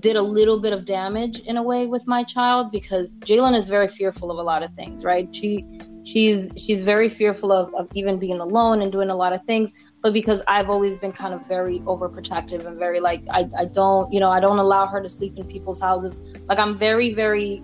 [0.00, 3.68] did a little bit of damage in a way with my child because Jalen is
[3.68, 5.28] very fearful of a lot of things, right?
[5.34, 5.66] She
[6.04, 9.74] she's she's very fearful of, of even being alone and doing a lot of things.
[10.00, 14.12] But because i've always been kind of very overprotective and very like I, I don't
[14.12, 16.20] you know i don't allow her to sleep in people's houses.
[16.48, 17.62] Like i'm very very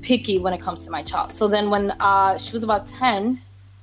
[0.00, 1.30] picky when it comes to my child.
[1.30, 3.40] So then when uh, she was about 10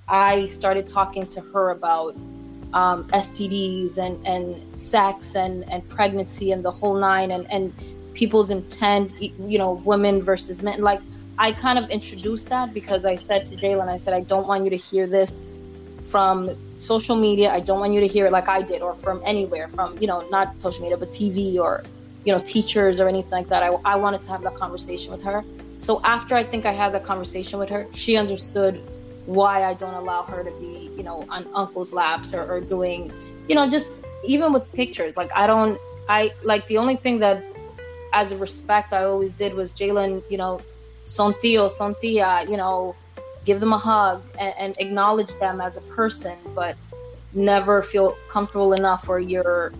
[0.07, 2.15] i started talking to her about
[2.73, 7.73] um, stds and and sex and and pregnancy and the whole nine and and
[8.13, 11.01] people's intent you know women versus men like
[11.41, 14.65] I kind of introduced that because I said to Jalen, I said, I don't want
[14.65, 15.69] you to hear this
[16.03, 17.49] from social media.
[17.49, 20.07] I don't want you to hear it like I did or from anywhere, from, you
[20.07, 21.85] know, not social media, but TV or,
[22.25, 23.63] you know, teachers or anything like that.
[23.63, 25.45] I, I wanted to have that conversation with her.
[25.79, 28.83] So after I think I had that conversation with her, she understood
[29.25, 33.11] why I don't allow her to be, you know, on uncle's laps or, or doing,
[33.47, 33.93] you know, just
[34.25, 35.17] even with pictures.
[35.17, 37.43] Like I don't, I like the only thing that
[38.13, 40.61] as a respect I always did was Jalen, you know,
[41.05, 42.95] son tío, son tía, you know,
[43.45, 46.75] give them a hug and, and acknowledge them as a person, but
[47.33, 49.71] never feel comfortable enough where you're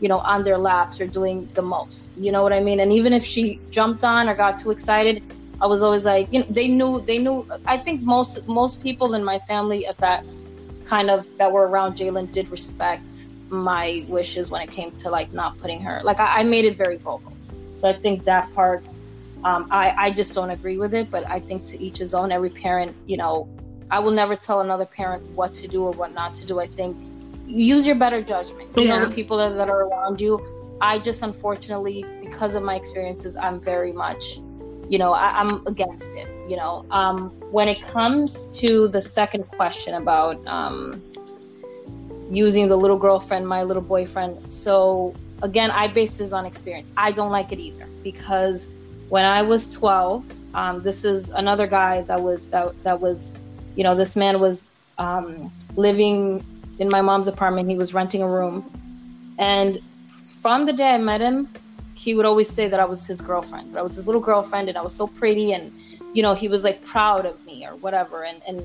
[0.00, 2.92] you know on their laps or doing the most you know what i mean and
[2.92, 5.22] even if she jumped on or got too excited
[5.60, 9.14] i was always like you know they knew they knew i think most most people
[9.14, 10.24] in my family at that
[10.84, 15.32] kind of that were around jalen did respect my wishes when it came to like
[15.32, 17.32] not putting her like I, I made it very vocal
[17.74, 18.84] so i think that part
[19.44, 22.30] um, I, I just don't agree with it, but I think to each his own.
[22.30, 23.48] Every parent, you know,
[23.90, 26.60] I will never tell another parent what to do or what not to do.
[26.60, 26.96] I think
[27.46, 28.70] use your better judgment.
[28.76, 28.98] You yeah.
[28.98, 30.44] know, the people that, that are around you.
[30.82, 34.38] I just, unfortunately, because of my experiences, I'm very much,
[34.90, 36.28] you know, I, am against it.
[36.48, 41.00] You know, um, when it comes to the second question about um,
[42.28, 44.50] using the little girlfriend, my little boyfriend.
[44.50, 46.92] So again, I base this on experience.
[46.96, 48.74] I don't like it either because
[49.10, 53.36] when I was 12, um, this is another guy that was that, that was,
[53.76, 56.44] you know, this man was um, living
[56.80, 57.68] in my mom's apartment.
[57.70, 58.68] He was renting a room,
[59.38, 59.78] and
[60.42, 61.48] from the day I met him,
[62.02, 63.74] he would always say that I was his girlfriend.
[63.74, 65.70] That I was his little girlfriend, and I was so pretty, and
[66.14, 68.64] you know, he was like proud of me or whatever, and and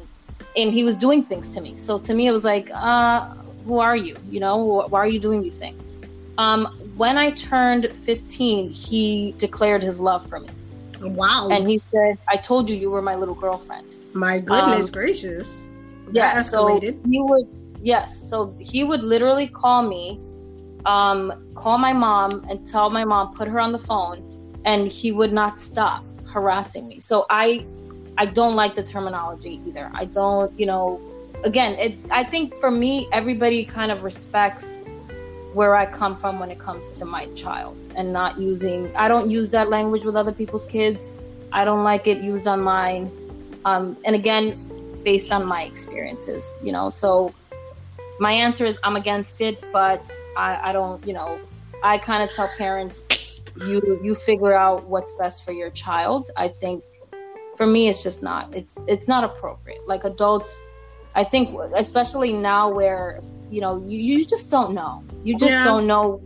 [0.56, 1.76] and he was doing things to me.
[1.76, 3.28] So to me, it was like, uh,
[3.66, 4.16] who are you?
[4.30, 5.84] You know, why are you doing these things?
[6.38, 6.66] Um,
[6.96, 10.50] when I turned 15, he declared his love for me.
[11.02, 11.50] Wow.
[11.52, 13.96] And he said, I told you you were my little girlfriend.
[14.14, 15.68] My goodness um, gracious.
[16.12, 17.48] Yeah, so he would
[17.82, 20.20] yes, so he would literally call me,
[20.86, 25.12] um, call my mom and tell my mom, put her on the phone, and he
[25.12, 27.00] would not stop harassing me.
[27.00, 27.66] So I
[28.18, 29.92] I don't like the terminology either.
[29.94, 31.02] I don't, you know,
[31.44, 34.84] again, it I think for me, everybody kind of respects
[35.54, 39.30] where I come from when it comes to my child and not using, I don't
[39.30, 41.06] use that language with other people's kids.
[41.54, 43.10] I don't like it used on mine.
[43.64, 44.70] Um, and again,
[45.06, 47.34] based on my experiences, you know, so
[48.20, 51.40] my answer is I'm against it, but I, I don't, you know,
[51.84, 53.04] I kind of tell parents
[53.68, 56.30] you you figure out what's best for your child.
[56.36, 56.84] I think
[57.56, 59.88] for me it's just not it's it's not appropriate.
[59.88, 60.64] Like adults
[61.16, 65.04] I think especially now where you know you, you just don't know.
[65.24, 65.64] You just yeah.
[65.64, 66.22] don't know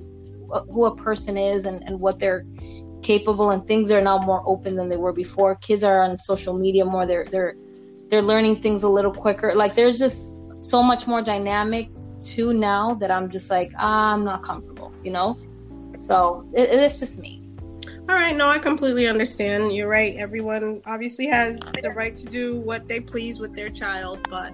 [0.71, 2.45] who a person is and, and what they're
[3.03, 5.55] capable and things are now more open than they were before.
[5.55, 7.05] Kids are on social media more.
[7.05, 7.55] They're they're
[8.09, 9.53] they're learning things a little quicker.
[9.55, 11.89] Like there's just so much more dynamic
[12.21, 15.37] to now that I'm just like ah, I'm not comfortable, you know.
[15.97, 17.41] So it, it's just me.
[18.07, 19.73] All right, no, I completely understand.
[19.73, 20.15] You're right.
[20.15, 24.51] Everyone obviously has the right to do what they please with their child, but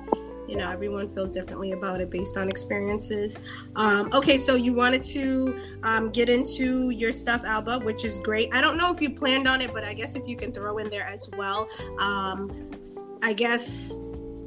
[0.47, 3.37] you know everyone feels differently about it based on experiences
[3.75, 8.53] um, okay so you wanted to um, get into your stuff alba which is great
[8.53, 10.77] i don't know if you planned on it but i guess if you can throw
[10.77, 11.67] in there as well
[11.99, 12.55] um,
[13.23, 13.95] i guess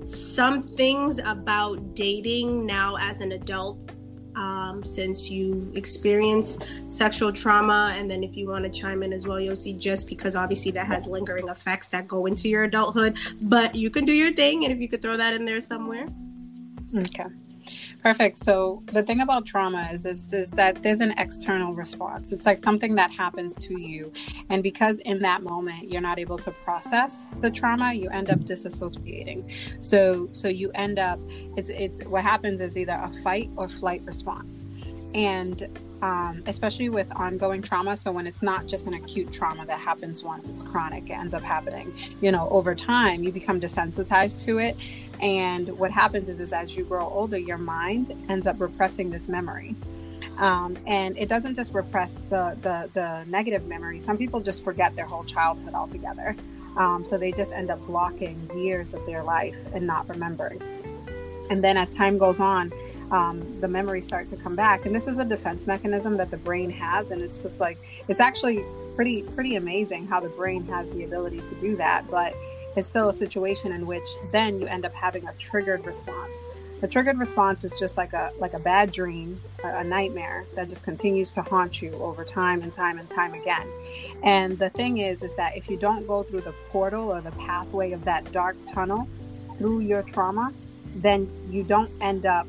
[0.09, 3.91] some things about dating now as an adult
[4.35, 7.95] um, since you experienced sexual trauma.
[7.97, 10.71] And then if you want to chime in as well, you'll see just because obviously
[10.73, 13.19] that has lingering effects that go into your adulthood.
[13.43, 14.65] But you can do your thing.
[14.65, 16.09] And if you could throw that in there somewhere.
[16.95, 17.27] Okay.
[18.03, 18.39] Perfect.
[18.39, 22.33] So the thing about trauma is, is, is that there's an external response.
[22.33, 24.13] It's like something that happens to you,
[24.51, 28.41] and because in that moment you're not able to process the trauma, you end up
[28.41, 29.53] disassociating.
[29.85, 31.21] So so you end up
[31.57, 34.65] it's it's what happens is either a fight or flight response,
[35.15, 35.69] and
[36.03, 37.97] um, especially with ongoing trauma.
[37.97, 41.11] So when it's not just an acute trauma that happens once, it's chronic.
[41.11, 43.23] It ends up happening, you know, over time.
[43.23, 44.77] You become desensitized to it,
[45.21, 49.29] and what happens is, is as you grow older, your mind ends up repressing this
[49.29, 49.75] memory.
[50.39, 54.01] Um, and it doesn't just repress the, the the negative memory.
[54.01, 56.37] Some people just forget their whole childhood altogether.
[56.77, 60.63] Um, so they just end up blocking years of their life and not remembering.
[61.51, 62.73] And then as time goes on,
[63.11, 64.87] um, the memories start to come back.
[64.87, 67.79] And this is a defense mechanism that the brain has, and it's just like
[68.09, 72.09] it's actually pretty pretty amazing how the brain has the ability to do that.
[72.11, 72.35] But
[72.77, 76.37] it's still a situation in which then you end up having a triggered response.
[76.81, 80.69] The triggered response is just like a like a bad dream, a, a nightmare that
[80.69, 83.67] just continues to haunt you over time and time and time again.
[84.23, 87.33] And the thing is, is that if you don't go through the portal or the
[87.33, 89.09] pathway of that dark tunnel
[89.57, 90.53] through your trauma,
[90.95, 92.47] then you don't end up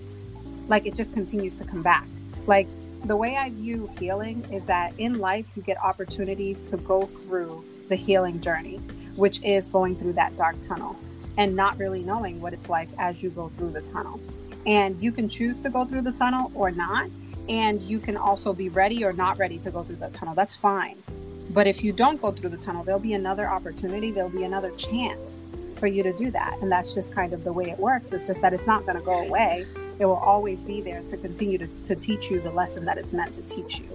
[0.70, 2.06] like it just continues to come back.
[2.48, 2.68] Like
[3.06, 7.64] the way I view healing is that in life you get opportunities to go through
[7.90, 8.78] the healing journey,
[9.16, 10.96] which is going through that dark tunnel
[11.38, 14.20] and not really knowing what it's like as you go through the tunnel.
[14.66, 17.10] And you can choose to go through the tunnel or not.
[17.48, 20.36] And you can also be ready or not ready to go through the tunnel.
[20.36, 21.02] That's fine.
[21.50, 24.70] But if you don't go through the tunnel, there'll be another opportunity, there'll be another
[24.72, 25.44] chance
[25.78, 26.60] for you to do that.
[26.62, 28.12] And that's just kind of the way it works.
[28.12, 29.66] It's just that it's not going to go away
[30.00, 33.14] it will always be there to continue to, to teach you the lesson that it's
[33.14, 33.90] meant to teach you.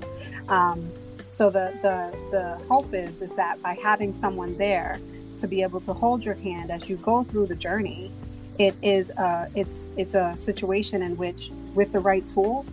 [0.48, 0.90] Um,
[1.30, 5.00] so the, the the hope is is that by having someone there
[5.40, 8.12] to be able to hold your hand as you go through the journey,
[8.58, 12.70] it is a, it's it's a situation in which with the right tools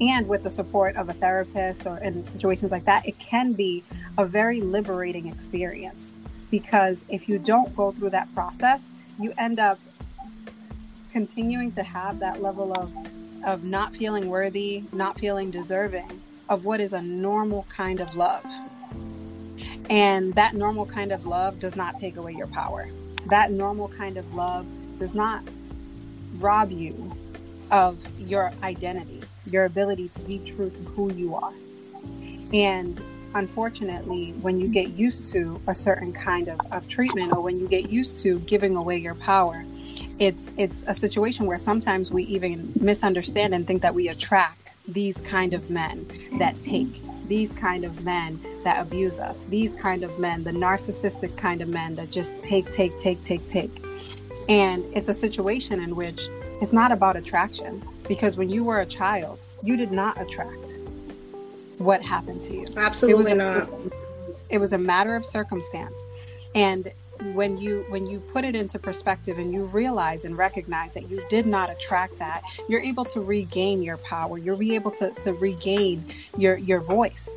[0.00, 3.84] and with the support of a therapist or in situations like that, it can be
[4.18, 6.12] a very liberating experience.
[6.50, 8.84] Because if you don't go through that process,
[9.18, 9.78] you end up
[11.12, 12.90] continuing to have that level of
[13.44, 18.44] of not feeling worthy, not feeling deserving of what is a normal kind of love.
[19.90, 22.88] And that normal kind of love does not take away your power.
[23.26, 24.66] That normal kind of love
[24.98, 25.42] does not
[26.38, 27.12] rob you
[27.70, 31.52] of your identity, your ability to be true to who you are.
[32.52, 33.02] And
[33.34, 37.66] unfortunately, when you get used to a certain kind of, of treatment or when you
[37.66, 39.64] get used to giving away your power,
[40.22, 45.16] it's it's a situation where sometimes we even misunderstand and think that we attract these
[45.22, 46.06] kind of men
[46.38, 51.36] that take these kind of men that abuse us these kind of men the narcissistic
[51.36, 53.84] kind of men that just take take take take take.
[54.48, 56.28] And it's a situation in which
[56.60, 60.78] it's not about attraction because when you were a child you did not attract
[61.78, 62.66] what happened to you.
[62.76, 63.68] Absolutely it not.
[64.50, 65.98] it was a matter of circumstance.
[66.54, 66.92] And
[67.34, 71.24] when you when you put it into perspective and you realize and recognize that you
[71.28, 74.38] did not attract that you're able to regain your power.
[74.38, 76.04] You're be able to, to regain
[76.36, 77.28] your your voice.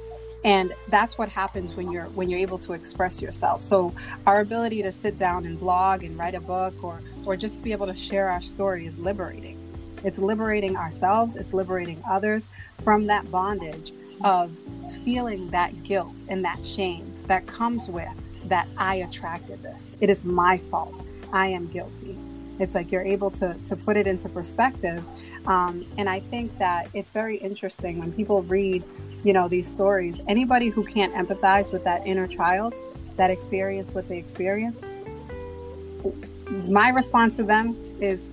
[0.44, 3.62] And that's what happens when you're when you're able to express yourself.
[3.64, 3.94] So
[4.28, 7.72] our ability to sit down and blog and write a book or or just be
[7.72, 9.60] able to share our story is liberating.
[10.04, 11.36] It's liberating ourselves.
[11.36, 12.48] It's liberating others
[12.84, 13.92] from that bondage
[14.24, 14.52] of
[15.04, 18.14] feeling that guilt and that shame that comes with
[18.50, 19.94] that I attracted this.
[20.02, 21.06] It is my fault.
[21.34, 22.18] I am guilty.
[22.60, 25.04] It's like you're able to, to put it into perspective.
[25.46, 28.84] Um, and I think that it's very interesting when people read
[29.26, 30.22] you know, these stories.
[30.28, 32.76] Anybody who can't empathize with that inner child,
[33.18, 34.84] that experience what they experience,
[36.68, 38.30] my response to them is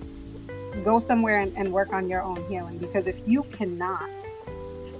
[0.83, 2.77] go somewhere and, and work on your own healing.
[2.77, 4.11] Because if you cannot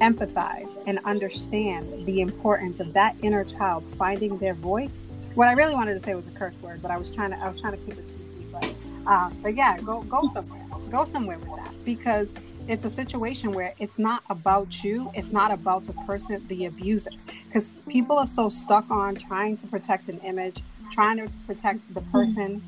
[0.04, 5.74] empathize and understand the importance of that inner child finding their voice, what I really
[5.74, 7.74] wanted to say was a curse word, but I was trying to I was trying
[7.74, 8.48] to keep it PG.
[8.52, 8.76] But
[9.08, 12.28] uh, but yeah, go go somewhere, go somewhere with that because
[12.68, 15.10] it's a situation where it's not about you.
[15.14, 17.12] It's not about the person the abuser.
[17.46, 22.02] Because people are so stuck on trying to protect an image trying to protect the
[22.02, 22.12] mm-hmm.
[22.12, 22.62] person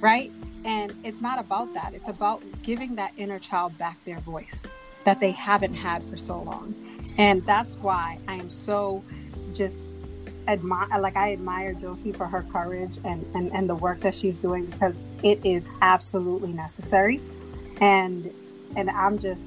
[0.00, 0.30] right?
[0.66, 1.94] And it's not about that.
[1.94, 4.66] It's about giving that inner child back their voice
[5.04, 6.74] that they haven't had for so long
[7.18, 9.02] and that's why i am so
[9.52, 9.78] just
[10.48, 14.36] admire like i admire Yosi for her courage and, and and the work that she's
[14.36, 17.20] doing because it is absolutely necessary
[17.80, 18.30] and
[18.76, 19.42] and I'm just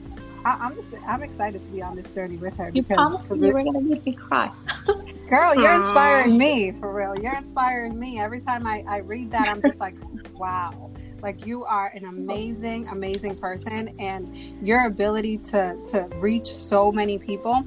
[0.46, 2.72] I, am just I'm excited to be on this journey with her.
[2.74, 4.52] You promised me you were gonna make me cry.
[5.30, 7.20] Girl, you're inspiring me for real.
[7.22, 8.20] You're inspiring me.
[8.20, 9.96] Every time I, I read that, I'm just like,
[10.34, 10.90] wow.
[11.22, 14.34] Like you are an amazing, amazing person and
[14.66, 17.66] your ability to to reach so many people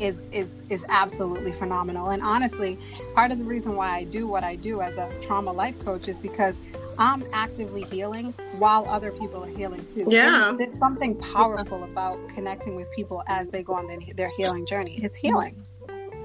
[0.00, 2.10] is is is absolutely phenomenal.
[2.10, 2.78] And honestly,
[3.14, 6.08] part of the reason why I do what I do as a trauma life coach
[6.08, 6.54] is because
[6.98, 10.06] I'm actively healing while other people are healing too.
[10.08, 10.52] Yeah.
[10.56, 14.66] There's, there's something powerful about connecting with people as they go on their, their healing
[14.66, 14.98] journey.
[15.02, 15.62] It's healing.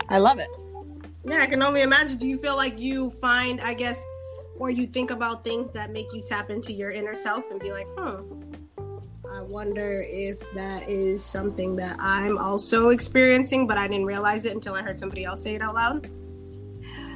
[0.10, 0.50] I love it.
[1.26, 2.18] Yeah, I can only imagine.
[2.18, 4.00] Do you feel like you find, I guess,
[4.62, 7.72] or you think about things that make you tap into your inner self and be
[7.72, 8.22] like, hmm,
[9.28, 14.54] I wonder if that is something that I'm also experiencing, but I didn't realize it
[14.54, 16.12] until I heard somebody else say it out loud.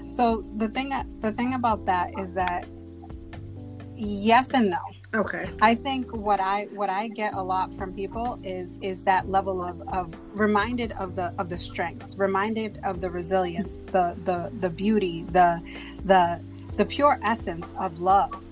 [0.10, 2.66] So the thing that the thing about that is that
[3.96, 4.80] yes and no
[5.14, 9.30] okay i think what i what i get a lot from people is is that
[9.30, 14.52] level of of reminded of the of the strengths reminded of the resilience the the
[14.60, 15.62] the beauty the
[16.04, 16.42] the
[16.78, 18.44] the pure essence of love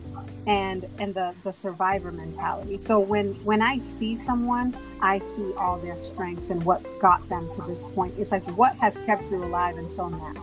[0.46, 5.78] and and the the survivor mentality so when when i see someone i see all
[5.80, 9.42] their strengths and what got them to this point it's like what has kept you
[9.42, 10.34] alive until now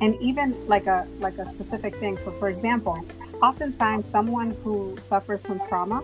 [0.00, 3.04] and even like a like a specific thing so for example
[3.42, 6.02] oftentimes someone who suffers from trauma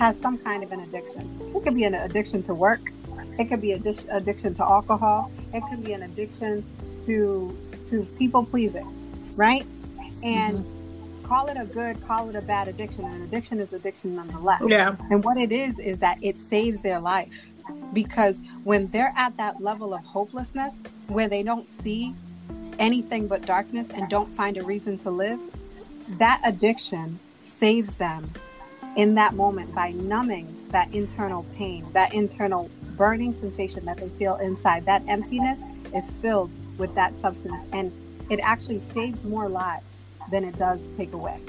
[0.00, 1.28] has some kind of an addiction.
[1.54, 2.90] It could be an addiction to work.
[3.38, 5.30] It could be an addiction to alcohol.
[5.52, 6.64] It could be an addiction
[7.02, 7.56] to
[7.86, 8.88] to people pleasing,
[9.36, 9.66] right?
[10.22, 11.26] And mm-hmm.
[11.26, 13.04] call it a good, call it a bad addiction.
[13.04, 14.62] An addiction is addiction nonetheless.
[14.66, 14.96] Yeah.
[15.10, 17.52] And what it is is that it saves their life
[17.92, 20.74] because when they're at that level of hopelessness
[21.08, 22.14] where they don't see
[22.78, 25.38] anything but darkness and don't find a reason to live,
[26.18, 28.30] that addiction saves them
[28.96, 34.36] in that moment by numbing that internal pain, that internal burning sensation that they feel
[34.36, 34.84] inside.
[34.86, 35.58] That emptiness
[35.94, 37.92] is filled with that substance and
[38.30, 39.96] it actually saves more lives
[40.30, 41.40] than it does take away.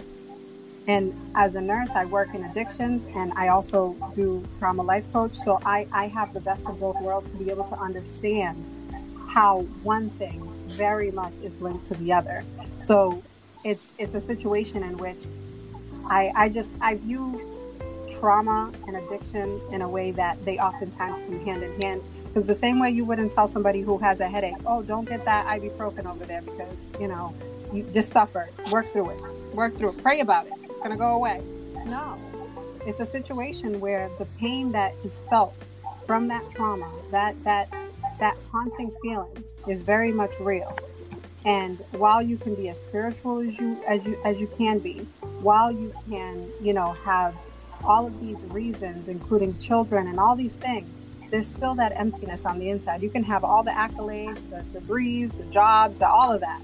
[0.87, 5.33] And as a nurse, I work in addictions and I also do trauma life coach.
[5.33, 8.63] So I, I have the best of both worlds to be able to understand
[9.29, 12.43] how one thing very much is linked to the other.
[12.83, 13.23] So
[13.63, 15.19] it's it's a situation in which
[16.05, 17.47] I I just I view
[18.19, 22.01] trauma and addiction in a way that they oftentimes come hand in hand.
[22.25, 25.25] Because the same way you wouldn't tell somebody who has a headache, oh, don't get
[25.25, 27.33] that ibuprofen over there because you know
[27.73, 28.49] you just suffer.
[28.71, 29.21] Work through it.
[29.53, 30.03] Work through it.
[30.03, 30.53] Pray about it.
[30.63, 31.41] It's gonna go away.
[31.85, 32.17] No,
[32.85, 35.67] it's a situation where the pain that is felt
[36.05, 37.69] from that trauma, that that
[38.19, 40.75] that haunting feeling, is very much real
[41.45, 44.99] and while you can be as spiritual as you as you as you can be
[45.41, 47.35] while you can you know have
[47.83, 50.87] all of these reasons including children and all these things
[51.31, 55.31] there's still that emptiness on the inside you can have all the accolades the degrees
[55.31, 56.61] the jobs the all of that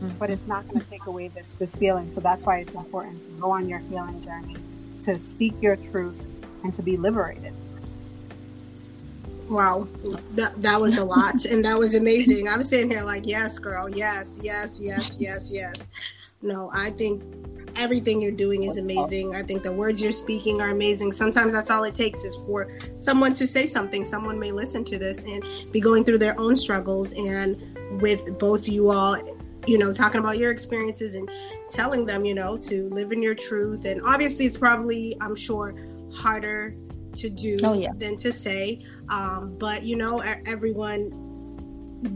[0.00, 0.18] mm-hmm.
[0.18, 3.22] but it's not going to take away this this feeling so that's why it's important
[3.22, 4.56] to go on your healing journey
[5.02, 6.26] to speak your truth
[6.64, 7.54] and to be liberated
[9.50, 9.88] Wow,
[10.34, 12.48] that that was a lot, and that was amazing.
[12.48, 15.74] I'm sitting here like, yes, girl, yes, yes, yes, yes, yes.
[16.40, 17.22] No, I think
[17.76, 19.34] everything you're doing is amazing.
[19.34, 21.12] I think the words you're speaking are amazing.
[21.12, 24.04] Sometimes that's all it takes is for someone to say something.
[24.04, 28.68] Someone may listen to this and be going through their own struggles, and with both
[28.68, 29.16] you all
[29.66, 31.30] you know talking about your experiences and
[31.70, 35.74] telling them you know to live in your truth and obviously it's probably i'm sure
[36.12, 36.74] harder
[37.14, 37.90] to do oh, yeah.
[37.96, 38.84] than to say.
[39.08, 41.10] Um, but you know, everyone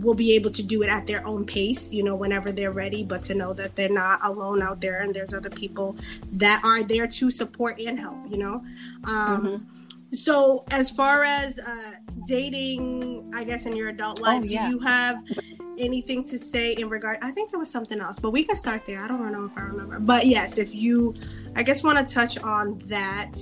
[0.01, 3.05] will be able to do it at their own pace, you know, whenever they're ready.
[3.05, 5.97] But to know that they're not alone out there and there's other people
[6.32, 8.62] that are there to support and help, you know.
[9.05, 10.14] Um, mm-hmm.
[10.14, 11.90] So, as far as uh,
[12.26, 14.68] dating, I guess, in your adult life, Oh, yeah.
[14.68, 15.16] do you have
[15.78, 17.18] anything to say in regard?
[17.22, 19.02] I think there was something else, but we can start there.
[19.02, 19.98] I don't know if I remember.
[20.00, 21.14] But yes, if you,
[21.56, 23.34] I guess, want to touch on that.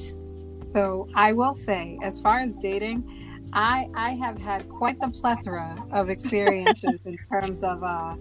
[0.73, 3.23] So I will say, as far as dating,
[3.53, 8.17] I I have had quite the plethora of experiences in terms of uh,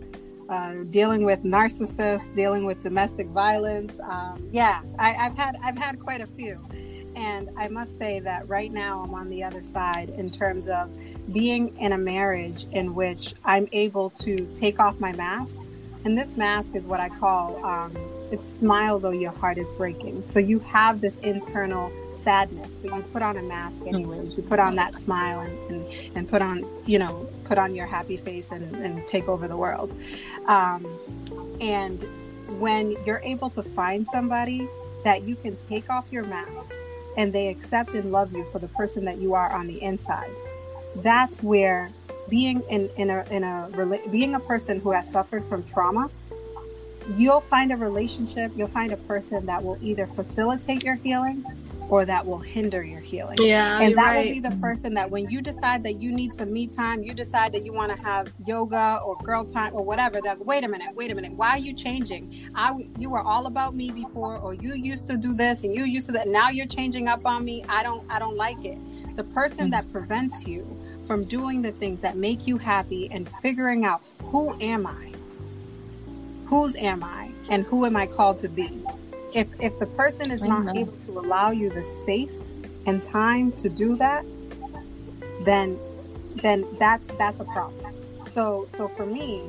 [0.50, 3.98] uh, dealing with narcissists, dealing with domestic violence.
[4.04, 6.60] Um, yeah, I, I've had I've had quite a few,
[7.16, 10.92] and I must say that right now I'm on the other side in terms of
[11.32, 15.56] being in a marriage in which I'm able to take off my mask,
[16.04, 17.96] and this mask is what I call um,
[18.32, 20.24] it's smile though your heart is breaking.
[20.24, 21.92] So you have this internal
[22.24, 24.38] sadness, but you put on a mask anyways.
[24.38, 27.88] You put on that smile and, and, and put on, you know, put on your
[27.88, 29.94] happy face and, and take over the world.
[30.46, 30.86] Um,
[31.60, 32.02] and
[32.60, 34.68] when you're able to find somebody
[35.04, 36.72] that you can take off your mask
[37.18, 40.32] and they accept and love you for the person that you are on the inside,
[40.98, 41.90] that's where
[42.30, 43.70] being in, in a in a
[44.10, 46.10] being a person who has suffered from trauma
[47.16, 51.44] you'll find a relationship you'll find a person that will either facilitate your healing
[51.92, 53.38] or that will hinder your healing.
[53.42, 54.26] Yeah, and that right.
[54.26, 57.14] will be the person that when you decide that you need some me time you
[57.14, 60.70] decide that you want to have yoga or girl time or whatever that wait a
[60.70, 62.50] minute wait a minute why are you changing?
[62.56, 65.84] I you were all about me before or you used to do this and you
[65.84, 67.66] used to that now you're changing up on me.
[67.68, 68.78] I don't i don't like it.
[69.18, 69.72] The person hmm.
[69.72, 70.66] that prevents you
[71.08, 75.12] from doing the things that make you happy and figuring out who am i?
[76.46, 77.32] Whose am i?
[77.50, 78.84] And who am i called to be?
[79.34, 82.52] If if the person is not able to allow you the space
[82.86, 84.26] and time to do that
[85.46, 85.80] then
[86.42, 87.94] then that's that's a problem.
[88.34, 89.44] So so for me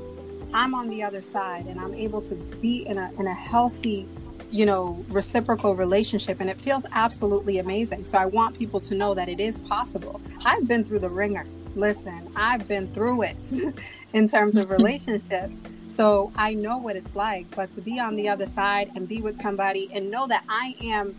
[0.54, 4.06] i'm on the other side and i'm able to be in a in a healthy
[4.52, 8.04] you know reciprocal relationship and it feels absolutely amazing.
[8.04, 10.20] So i want people to know that it is possible.
[10.44, 11.46] I've been through the ringer.
[11.74, 13.36] Listen i've been through it
[14.12, 15.62] in terms of relationships.
[15.90, 19.20] So i know what it's like but to be on the other side and be
[19.20, 21.14] with somebody and know that i am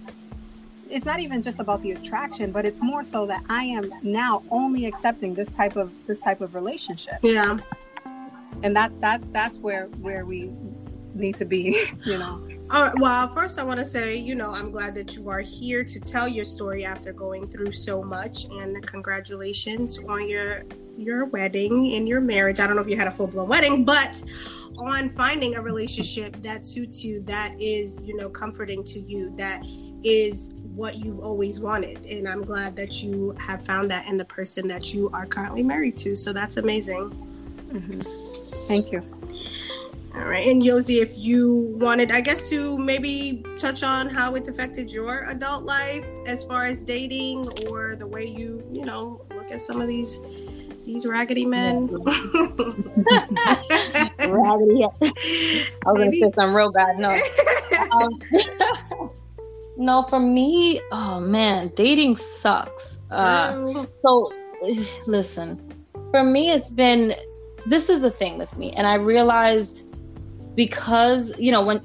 [0.90, 4.44] it's not even just about the attraction but it's more so that i am now
[4.52, 7.16] only accepting this type of this type of relationship.
[7.22, 7.58] Yeah.
[8.64, 10.52] and that's that's that's where where we
[11.14, 14.50] need to be you know All right, well, first, I want to say, you know,
[14.50, 18.46] I'm glad that you are here to tell your story after going through so much,
[18.46, 20.64] and congratulations on your
[20.98, 22.60] your wedding and your marriage.
[22.60, 24.24] I don't know if you had a full blown wedding, but
[24.76, 29.62] on finding a relationship that suits you, that is, you know, comforting to you, that
[30.04, 34.26] is what you've always wanted, and I'm glad that you have found that in the
[34.26, 36.16] person that you are currently married to.
[36.16, 37.12] So that's amazing.
[37.72, 38.02] Mm-hmm.
[38.68, 39.23] thank you
[40.16, 40.46] All right.
[40.46, 45.24] And Yosi, if you wanted, I guess, to maybe touch on how it's affected your
[45.30, 49.82] adult life as far as dating or the way you, you know, look at some
[49.82, 50.20] of these
[50.86, 51.88] these raggedy men.
[54.28, 54.84] Raggedy.
[54.84, 54.92] I
[55.86, 56.98] was gonna say something real bad.
[56.98, 57.10] No.
[57.92, 58.20] Um,
[59.78, 63.02] no, for me, oh man, dating sucks.
[63.12, 64.32] Uh, Oh, so
[65.08, 65.74] listen,
[66.12, 67.16] for me, it's been
[67.66, 69.93] this is the thing with me, and I realized
[70.56, 71.80] because you know when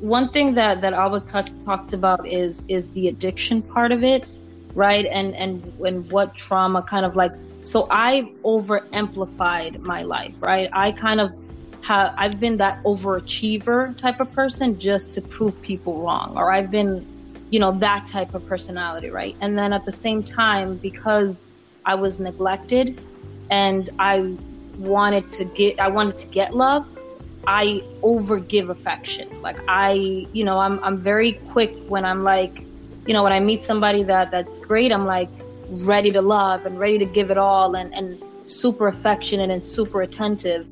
[0.00, 1.20] one thing that that Alba
[1.64, 4.26] talked about is is the addiction part of it,
[4.74, 5.06] right?
[5.10, 10.68] And and when what trauma kind of like so I've over amplified my life, right?
[10.72, 11.32] I kind of
[11.82, 16.70] have I've been that overachiever type of person just to prove people wrong, or I've
[16.70, 17.06] been
[17.50, 21.34] you know that type of personality right and then at the same time because
[21.84, 22.98] i was neglected
[23.50, 24.36] and i
[24.78, 26.86] wanted to get i wanted to get love
[27.46, 29.28] i overgive affection.
[29.42, 29.92] Like i
[30.32, 32.58] you know i'm i'm very quick when i'm like
[33.06, 35.30] you know when i meet somebody that that's great i'm like
[35.68, 40.02] ready to love and ready to give it all and and super affectionate and super
[40.02, 40.66] attentive.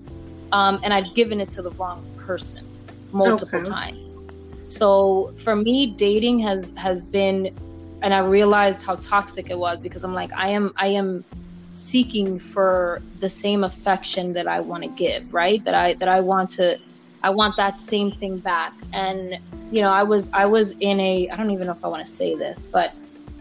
[0.52, 2.66] Um and I've given it to the wrong person
[3.12, 3.70] multiple Okay.
[3.70, 3.98] times.
[4.66, 7.50] So for me dating has has been
[8.02, 11.24] and i realized how toxic it was because i'm like i am i am
[11.78, 16.20] seeking for the same affection that i want to give right that i that i
[16.20, 16.78] want to
[17.22, 19.38] i want that same thing back and
[19.70, 22.00] you know i was i was in a i don't even know if i want
[22.00, 22.92] to say this but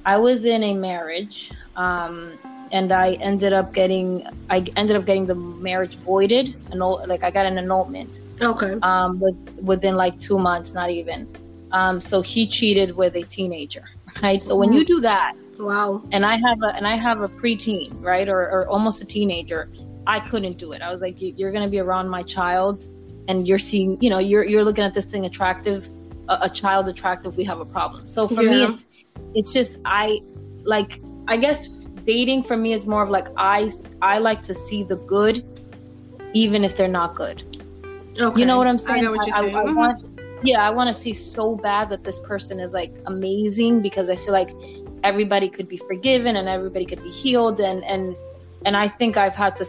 [0.06, 2.38] i was in a marriage um
[2.72, 7.32] and i ended up getting i ended up getting the marriage voided annul like i
[7.32, 8.78] got an annulment okay.
[8.82, 11.28] um, with, within like two months, not even.
[11.72, 13.84] Um, so he cheated with a teenager,
[14.22, 14.44] right?
[14.44, 16.04] So when you do that, Wow.
[16.12, 19.70] and I have a and I have a preteen, right, or, or almost a teenager,
[20.06, 20.82] I couldn't do it.
[20.82, 22.86] I was like, "You- you're going to be around my child,
[23.28, 25.90] and you're seeing, you know, you're you're looking at this thing attractive,
[26.30, 27.36] a, a child attractive.
[27.38, 28.08] We have a problem.
[28.08, 28.88] So for me, it's
[29.34, 30.20] it's just I
[30.64, 31.68] like I guess
[32.06, 33.70] dating for me it's more of like i
[34.02, 35.44] i like to see the good
[36.34, 37.44] even if they're not good
[38.18, 38.40] Okay.
[38.40, 39.56] you know what i'm saying I know what you're I- saying.
[39.58, 39.76] I Mhm.
[39.76, 44.10] want, yeah i want to see so bad that this person is like amazing because
[44.10, 44.52] i feel like
[45.04, 47.60] everybody could be forgiven and everybody could be healed.
[47.60, 48.16] And and
[48.66, 49.66] and i think i've had to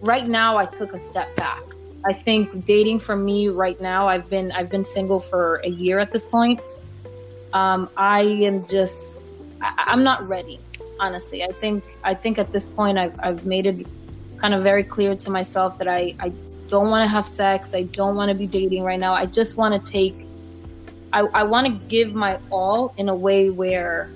[0.00, 1.62] right now i took a step back.
[2.02, 5.98] I think dating for me right now i've been i've been single for a year
[5.98, 6.60] at this point.
[7.52, 9.22] Um i am just
[9.60, 10.58] I, i'm not ready
[10.98, 11.42] honestly.
[11.44, 13.86] I think i think at this point i've i've made it
[14.38, 16.32] kind of very clear to myself that i i
[16.68, 17.74] don't want to have sex.
[17.74, 19.12] I don't want to be dating right now.
[19.12, 20.26] I just want to take
[21.12, 24.08] i i want to give my all in a way where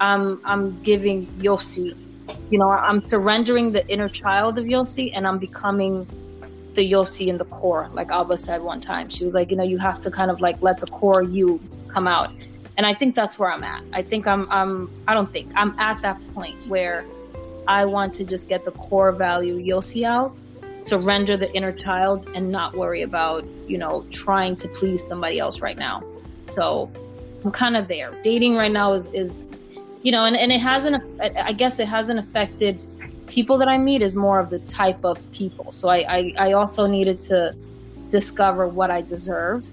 [0.00, 1.94] i'm i'm giving Yosi
[2.50, 6.06] you know i'm surrendering the inner child of Yosi and i'm becoming
[6.74, 9.08] the Yosi in the core like alba said one time.
[9.08, 11.60] She was like you know you have to kind of like let the core you
[11.92, 12.30] come out.
[12.76, 13.82] And i think that's where i'm at.
[13.92, 17.06] I think i'm i'm i don't think i'm at that point where
[17.68, 20.36] i want to just get the core value Yosi out
[20.86, 25.60] surrender the inner child and not worry about you know trying to please somebody else
[25.60, 26.02] right now.
[26.48, 26.90] So
[27.44, 28.18] i'm kind of there.
[28.22, 29.48] Dating right now is is
[30.02, 32.82] you know and, and it hasn't I- guess it hasn't affected
[33.26, 36.52] people that i meet is more of the type of people so i i, I
[36.52, 37.54] also needed to
[38.10, 39.64] discover what i deserve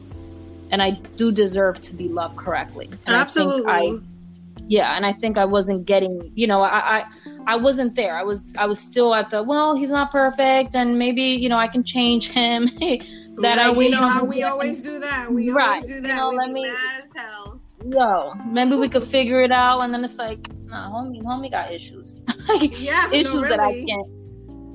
[0.72, 3.72] and i do deserve to be loved correctly and Absolutely.
[3.72, 7.06] i think i yeah and i think i wasn't getting you know i i
[7.50, 8.18] I wasn't there.
[8.18, 11.58] I was I was still at the well, he's not perfect, and maybe you know
[11.58, 12.66] I can change him.
[12.80, 13.00] that
[13.40, 15.32] Yeah, I we you know how we always do that.
[15.32, 15.76] We Right.
[15.76, 16.16] always do You that.
[16.18, 16.76] know, we let me- mad
[17.06, 17.57] as hell.
[17.86, 21.72] Yo, maybe we could figure it out, and then it's like, nah, homie, homie got
[21.72, 22.18] issues,
[22.50, 24.08] like Yeah, issues no, that I can't,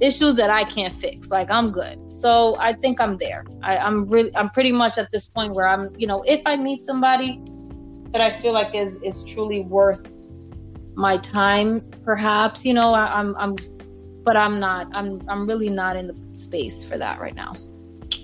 [0.00, 1.30] issues that I can't fix.
[1.30, 3.44] Like I'm good, so I think I'm there.
[3.62, 6.56] I, I'm really, I'm pretty much at this point where I'm, you know, if I
[6.56, 7.40] meet somebody
[8.12, 10.28] that I feel like is is truly worth
[10.94, 13.56] my time, perhaps, you know, I, I'm, I'm,
[14.24, 14.88] but I'm not.
[14.92, 17.54] I'm, I'm really not in the space for that right now.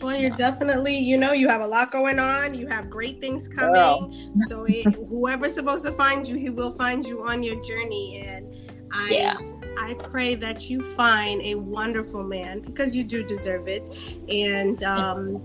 [0.01, 2.55] Well, you're definitely, you know, you have a lot going on.
[2.55, 4.33] You have great things coming.
[4.47, 8.25] So it, whoever's supposed to find you, he will find you on your journey.
[8.27, 8.55] And
[8.93, 9.37] I, Yeah.
[9.79, 13.97] I pray that you find a wonderful man because you do deserve it.
[14.29, 15.45] And um,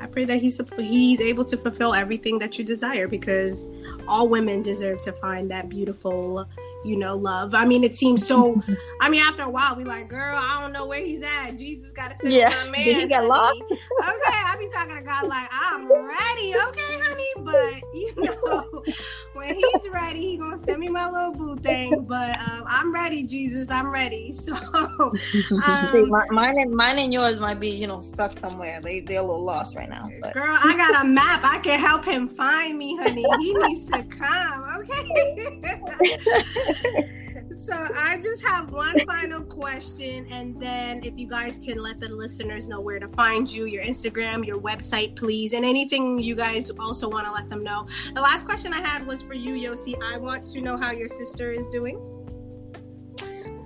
[0.00, 3.68] I pray that he's he's able to fulfill everything that you desire because
[4.06, 6.46] all women deserve to find that beautiful
[6.84, 8.60] you know love i mean it seems so
[9.00, 11.92] i mean after a while we like girl i don't know where he's at jesus
[11.92, 12.48] gotta send Yeah.
[12.48, 13.62] me my man Did he get lost?
[13.62, 18.84] okay i be talking to god like i'm ready okay honey but you know
[19.32, 23.22] when he's ready he gonna send me my little boo thing but um, i'm ready
[23.24, 24.54] jesus i'm ready so
[25.32, 28.80] See, um, mi- mine and mine and yours might be, you know, stuck somewhere.
[28.82, 30.04] They they're a little lost right now.
[30.20, 31.40] But Girl, I got a map.
[31.44, 33.22] I can help him find me, honey.
[33.22, 36.73] He needs to come, okay?
[37.56, 42.08] So I just have one final question, and then if you guys can let the
[42.08, 46.70] listeners know where to find you, your Instagram, your website, please, and anything you guys
[46.78, 47.86] also want to let them know.
[48.14, 49.94] The last question I had was for you, Yosi.
[50.02, 51.96] I want to know how your sister is doing.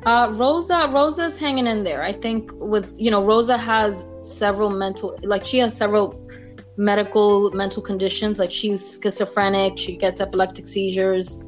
[0.05, 2.03] Uh, Rosa, Rosa's hanging in there.
[2.03, 6.25] I think with you know, Rosa has several mental, like she has several
[6.77, 8.39] medical mental conditions.
[8.39, 9.79] Like she's schizophrenic.
[9.79, 11.48] She gets epileptic seizures.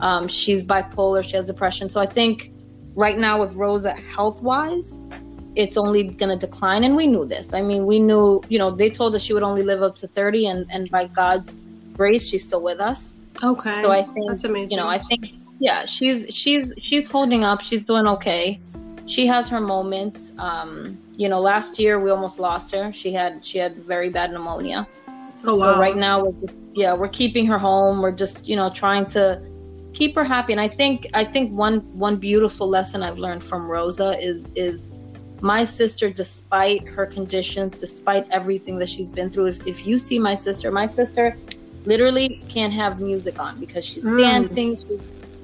[0.00, 1.22] Um, she's bipolar.
[1.28, 1.88] She has depression.
[1.88, 2.52] So I think
[2.94, 4.98] right now with Rosa, health wise,
[5.56, 6.84] it's only going to decline.
[6.84, 7.52] And we knew this.
[7.54, 8.42] I mean, we knew.
[8.48, 11.06] You know, they told us she would only live up to thirty, and and by
[11.06, 13.20] God's grace, she's still with us.
[13.42, 13.72] Okay.
[13.82, 14.70] So I think that's amazing.
[14.70, 17.60] you know, I think yeah, she's she's she's holding up.
[17.60, 18.60] She's doing okay.
[19.06, 20.34] She has her moments.
[20.38, 22.92] Um, you know, last year we almost lost her.
[22.92, 24.86] She had she had very bad pneumonia.
[25.44, 25.74] oh, wow.
[25.74, 28.00] So right now we're just, yeah, we're keeping her home.
[28.00, 29.42] We're just, you know, trying to
[29.94, 30.52] keep her happy.
[30.52, 34.92] And I think I think one one beautiful lesson I've learned from Rosa is is
[35.42, 40.18] my sister, despite her conditions, despite everything that she's been through, if, if you see
[40.18, 41.34] my sister, my sister
[41.86, 44.18] literally can't have music on because she's Mm.
[44.18, 44.76] dancing.
[44.86, 45.00] She's,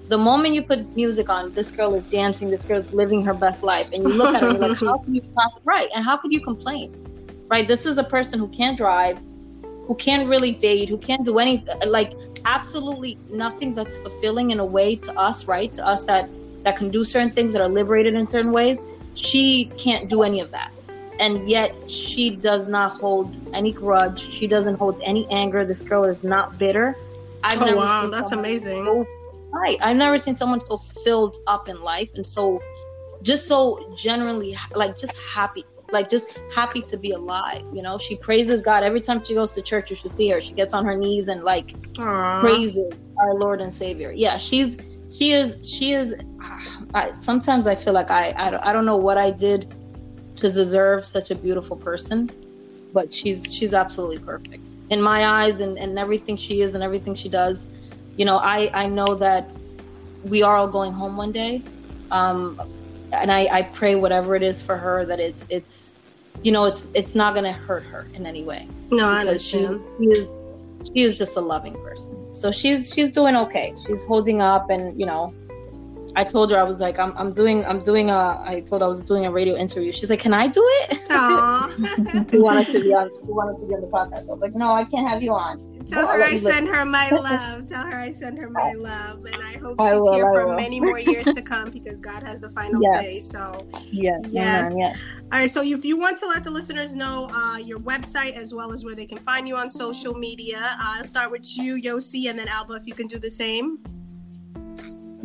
[0.09, 2.51] the moment you put music on, this girl is dancing.
[2.51, 5.15] This girl is living her best life, and you look at her, like, how can
[5.15, 5.23] you
[5.65, 5.89] right?
[5.95, 6.93] And how could you complain?
[7.51, 7.67] Right?
[7.67, 9.19] This is a person who can't drive,
[9.87, 11.75] who can't really date, who can't do anything.
[11.87, 12.13] Like
[12.45, 15.73] absolutely nothing that's fulfilling in a way to us, right?
[15.75, 16.29] To us that
[16.65, 18.85] that can do certain things that are liberated in certain ways.
[19.15, 20.73] She can't do any of that,
[21.21, 24.21] and yet she does not hold any grudge.
[24.21, 25.65] She doesn't hold any anger.
[25.65, 26.97] This girl is not bitter.
[27.45, 28.85] I've Oh never wow, seen that's amazing.
[28.85, 29.07] so
[29.53, 29.79] right.
[29.81, 32.61] I've never seen someone so filled up in life and so
[33.23, 35.65] just so generally like just happy.
[35.93, 37.97] Like just happy to be alive, you know.
[37.99, 39.91] She praises God every time she goes to church.
[39.91, 40.41] You should see her.
[40.41, 42.41] She gets on her knees and like Aw.
[42.41, 44.13] praises our Lord and Savior.
[44.13, 44.77] Yeah, she's
[45.11, 46.15] she is she is
[46.95, 49.67] I, sometimes i feel like I, I don't, I don't know what i did
[50.37, 52.31] to deserve such a beautiful person
[52.93, 57.15] but she's she's absolutely perfect in my eyes and, and everything she is and everything
[57.15, 57.73] she does
[58.17, 59.51] you know i i know that
[60.23, 61.63] we are all going home one day
[62.11, 62.59] um
[63.13, 65.97] and i i pray whatever it is for her that it's it's
[66.43, 69.67] you know it's it's not gonna hurt her in any way No, I because she,
[69.99, 70.29] she
[70.87, 72.35] she is just a loving person.
[72.35, 73.75] So she's she's doing okay.
[73.87, 75.35] She's holding up, and you know,
[76.17, 78.87] I told her I was like, I'm I'm doing I'm doing a I told her
[78.87, 79.93] I was doing a radio interview.
[79.93, 81.03] She's like, Can I do it?
[81.11, 81.71] Aw.
[82.31, 84.29] she wanted to be on she wanted to be on the podcast.
[84.29, 85.61] I was like, No, I can't have you on.
[85.89, 87.67] Tell Well, her I send her my love.
[87.67, 89.25] Tell her I send her my love.
[89.25, 92.01] And I hope I she's will, here I for many more years to come because
[92.01, 93.05] God has the final Yes.
[93.05, 93.21] say.
[93.21, 94.67] So, Yes, Yes.
[94.67, 94.99] amen, yes.
[95.33, 95.53] all right.
[95.53, 98.85] So, if you want to let the listeners know uh, your website as well as
[98.85, 102.39] where they can find you on social media, uh, I'll start with you, Yosi, and
[102.39, 103.79] then Alba, if you can do the same.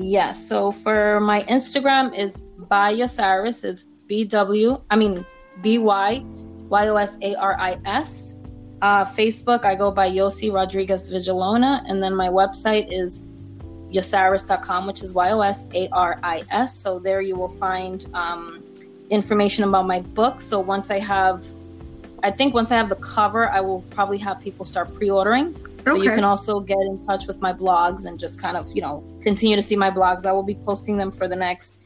[0.01, 0.47] Yes.
[0.47, 2.35] So for my Instagram is
[2.67, 3.63] by Yosaris.
[3.63, 4.81] It's B W.
[4.89, 5.25] I mean
[5.61, 6.23] B Y
[6.69, 8.39] Y O S A R I S.
[8.81, 13.27] Uh, Facebook, I go by Yosi Rodriguez Vigilona, and then my website is
[13.91, 16.75] yosaris.com, which is Y O S A R I S.
[16.75, 18.63] So there you will find um,
[19.11, 20.41] information about my book.
[20.41, 21.45] So once I have,
[22.23, 24.97] I think once I have the cover, I will probably have people start
[25.81, 26.07] pre-ordering.
[26.07, 28.81] But you can also get in touch with my blogs and just kind of, you
[28.81, 30.25] know, continue to see my blogs.
[30.25, 31.83] I will be posting them for the next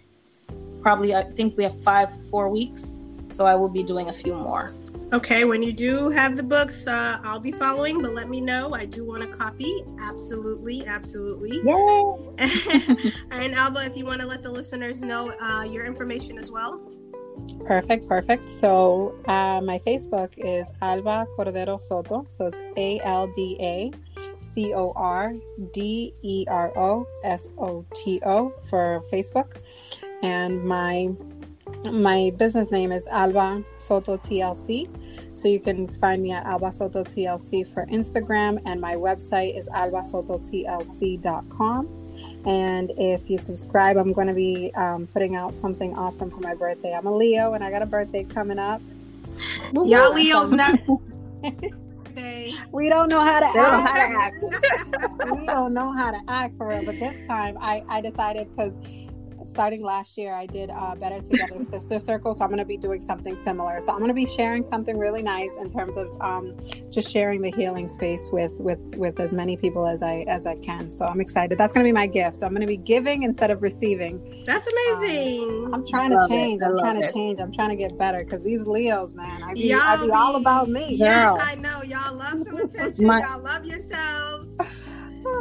[0.85, 2.93] probably I think we have five, four weeks.
[3.29, 4.71] So I will be doing a few more.
[5.13, 8.73] Okay, when you do have the books, uh, I'll be following, but let me know.
[8.73, 9.83] I do want a copy.
[9.99, 11.61] Absolutely, absolutely.
[11.63, 13.13] Yay!
[13.31, 16.81] and Alba, if you want to let the listeners know uh, your information as well.
[17.65, 18.47] Perfect, perfect.
[18.47, 22.25] So uh, my Facebook is Alba Cordero Soto.
[22.29, 23.91] So it's A L B A
[24.41, 25.33] C O R
[25.73, 29.57] D E R O S O T O for Facebook,
[30.21, 31.09] and my
[31.91, 34.89] my business name is Alba Soto TLC.
[35.35, 39.67] So you can find me at Alba Soto TLC for Instagram, and my website is
[39.69, 42.04] albasototlc.com.
[42.45, 46.53] And if you subscribe, I'm going to be um, putting out something awesome for my
[46.53, 46.93] birthday.
[46.93, 48.81] I'm a Leo, and I got a birthday coming up.
[49.73, 50.79] Y'all Leos not.
[52.71, 53.97] We don't know how to They don't act.
[53.97, 55.31] how to act.
[55.39, 56.85] we don't know how to act for real.
[56.85, 58.73] But this time, I I decided because
[59.55, 62.33] starting last year, I did uh, Better Together Sister Circle.
[62.33, 63.79] So I'm going to be doing something similar.
[63.79, 66.57] So I'm going to be sharing something really nice in terms of um,
[66.91, 70.55] just sharing the healing space with with with as many people as I as I
[70.55, 70.89] can.
[70.89, 71.57] So I'm excited.
[71.57, 72.43] That's going to be my gift.
[72.43, 74.43] I'm going to be giving instead of receiving.
[74.45, 75.71] That's amazing.
[75.73, 76.61] I'm trying to change.
[76.61, 77.39] I I'm love trying to change.
[77.39, 80.35] I'm trying to get better because these Leos, man, I be, Y'all I be all
[80.35, 80.95] about me.
[80.95, 81.37] Yes, Girl.
[81.41, 81.81] I know.
[81.83, 83.05] Y'all love some attention.
[83.07, 84.49] My- Y'all love yourselves.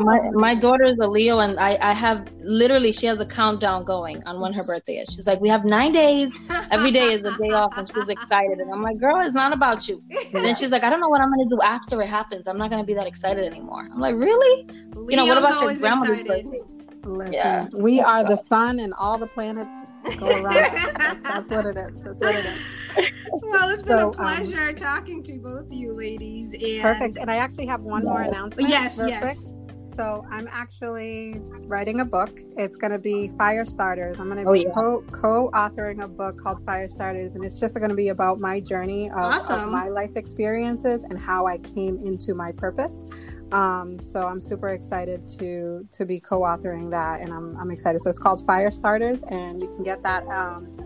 [0.01, 3.85] My my daughter is a Leo, and I I have literally she has a countdown
[3.85, 5.12] going on when her birthday is.
[5.15, 6.35] She's like, we have nine days.
[6.70, 8.59] Every day is a day off, and she's excited.
[8.59, 10.02] And I'm like, girl, it's not about you.
[10.32, 12.48] And then she's like, I don't know what I'm gonna do after it happens.
[12.48, 13.89] I'm not gonna be that excited anymore.
[13.93, 14.69] I'm like, really?
[15.09, 16.44] You know, what about your always grandmother's excited.
[16.51, 16.61] birthday?
[17.06, 17.69] Listen, Yeah.
[17.74, 19.70] we are the sun, and all the planets
[20.19, 20.56] go around.
[20.56, 20.86] us.
[21.23, 22.02] That's what it is.
[22.02, 23.09] That's what it is.
[23.43, 26.55] Well, it's been So, a um, pleasure talking to both of you ladies.
[26.55, 27.19] And Perfect.
[27.19, 28.69] And I actually have one more announcement.
[28.70, 29.23] Yes, real yes.
[29.23, 29.39] quick.
[29.94, 32.40] So I'm actually writing a book.
[32.56, 34.18] It's going to be Fire Starters.
[34.18, 37.74] I'm going to Oh, be co co-authoring a book called Fire Starters, and it's just
[37.74, 42.00] going to be about my journey of, of my life experiences and how I came
[42.04, 43.04] into my purpose.
[43.52, 48.02] Um, so I'm super excited to to be co-authoring that, and I'm I'm excited.
[48.02, 50.26] So it's called Fire Starters, and you can get that.
[50.26, 50.76] Um,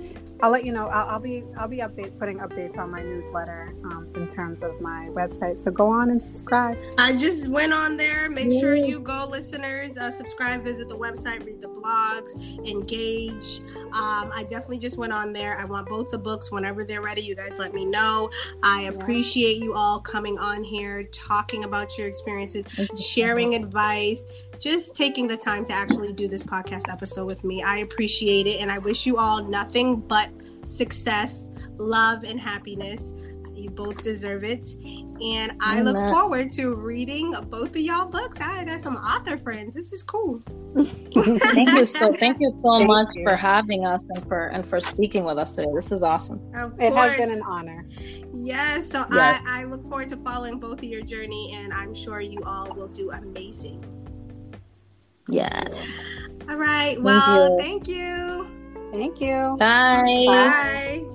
[0.40, 0.86] I'll let you know.
[0.86, 4.80] I'll, I'll be I'll be update putting updates on my newsletter um, in terms of
[4.80, 5.60] my website.
[5.62, 6.78] So go on and subscribe.
[6.96, 8.30] I just went on there.
[8.30, 12.34] Make sure you go, listeners, uh, subscribe, visit the website, read the blogs,
[12.68, 13.60] engage.
[13.86, 15.58] Um, I definitely just went on there.
[15.58, 17.22] I want both the books whenever they're ready.
[17.22, 18.30] You guys let me know.
[18.62, 22.64] I appreciate you all coming on here, talking about your experiences,
[22.96, 24.26] sharing advice,
[24.60, 27.62] just taking the time to actually do this podcast episode with me.
[27.62, 28.60] I appreciate it.
[28.60, 30.30] And I wish you all nothing but
[30.66, 33.14] success, love, and happiness.
[33.54, 34.68] You both deserve it.
[35.20, 38.38] And I look forward to reading both of y'all books.
[38.40, 39.74] I got some author friends.
[39.74, 40.40] This is cool.
[40.76, 43.24] Thank you so thank you so Thank much you.
[43.24, 45.70] for having us and for and for speaking with us today.
[45.74, 46.40] This is awesome.
[46.78, 47.84] It has been an honor.
[48.44, 48.88] Yes.
[48.90, 49.40] So Yes.
[49.44, 52.72] I, I look forward to following both of your journey, and I'm sure you all
[52.74, 53.84] will do amazing.
[55.28, 55.98] Yes.
[56.48, 57.00] All right.
[57.02, 57.58] Well, you.
[57.58, 58.48] thank you.
[58.92, 59.56] Thank you.
[59.58, 60.24] Bye.
[60.26, 61.08] Bye.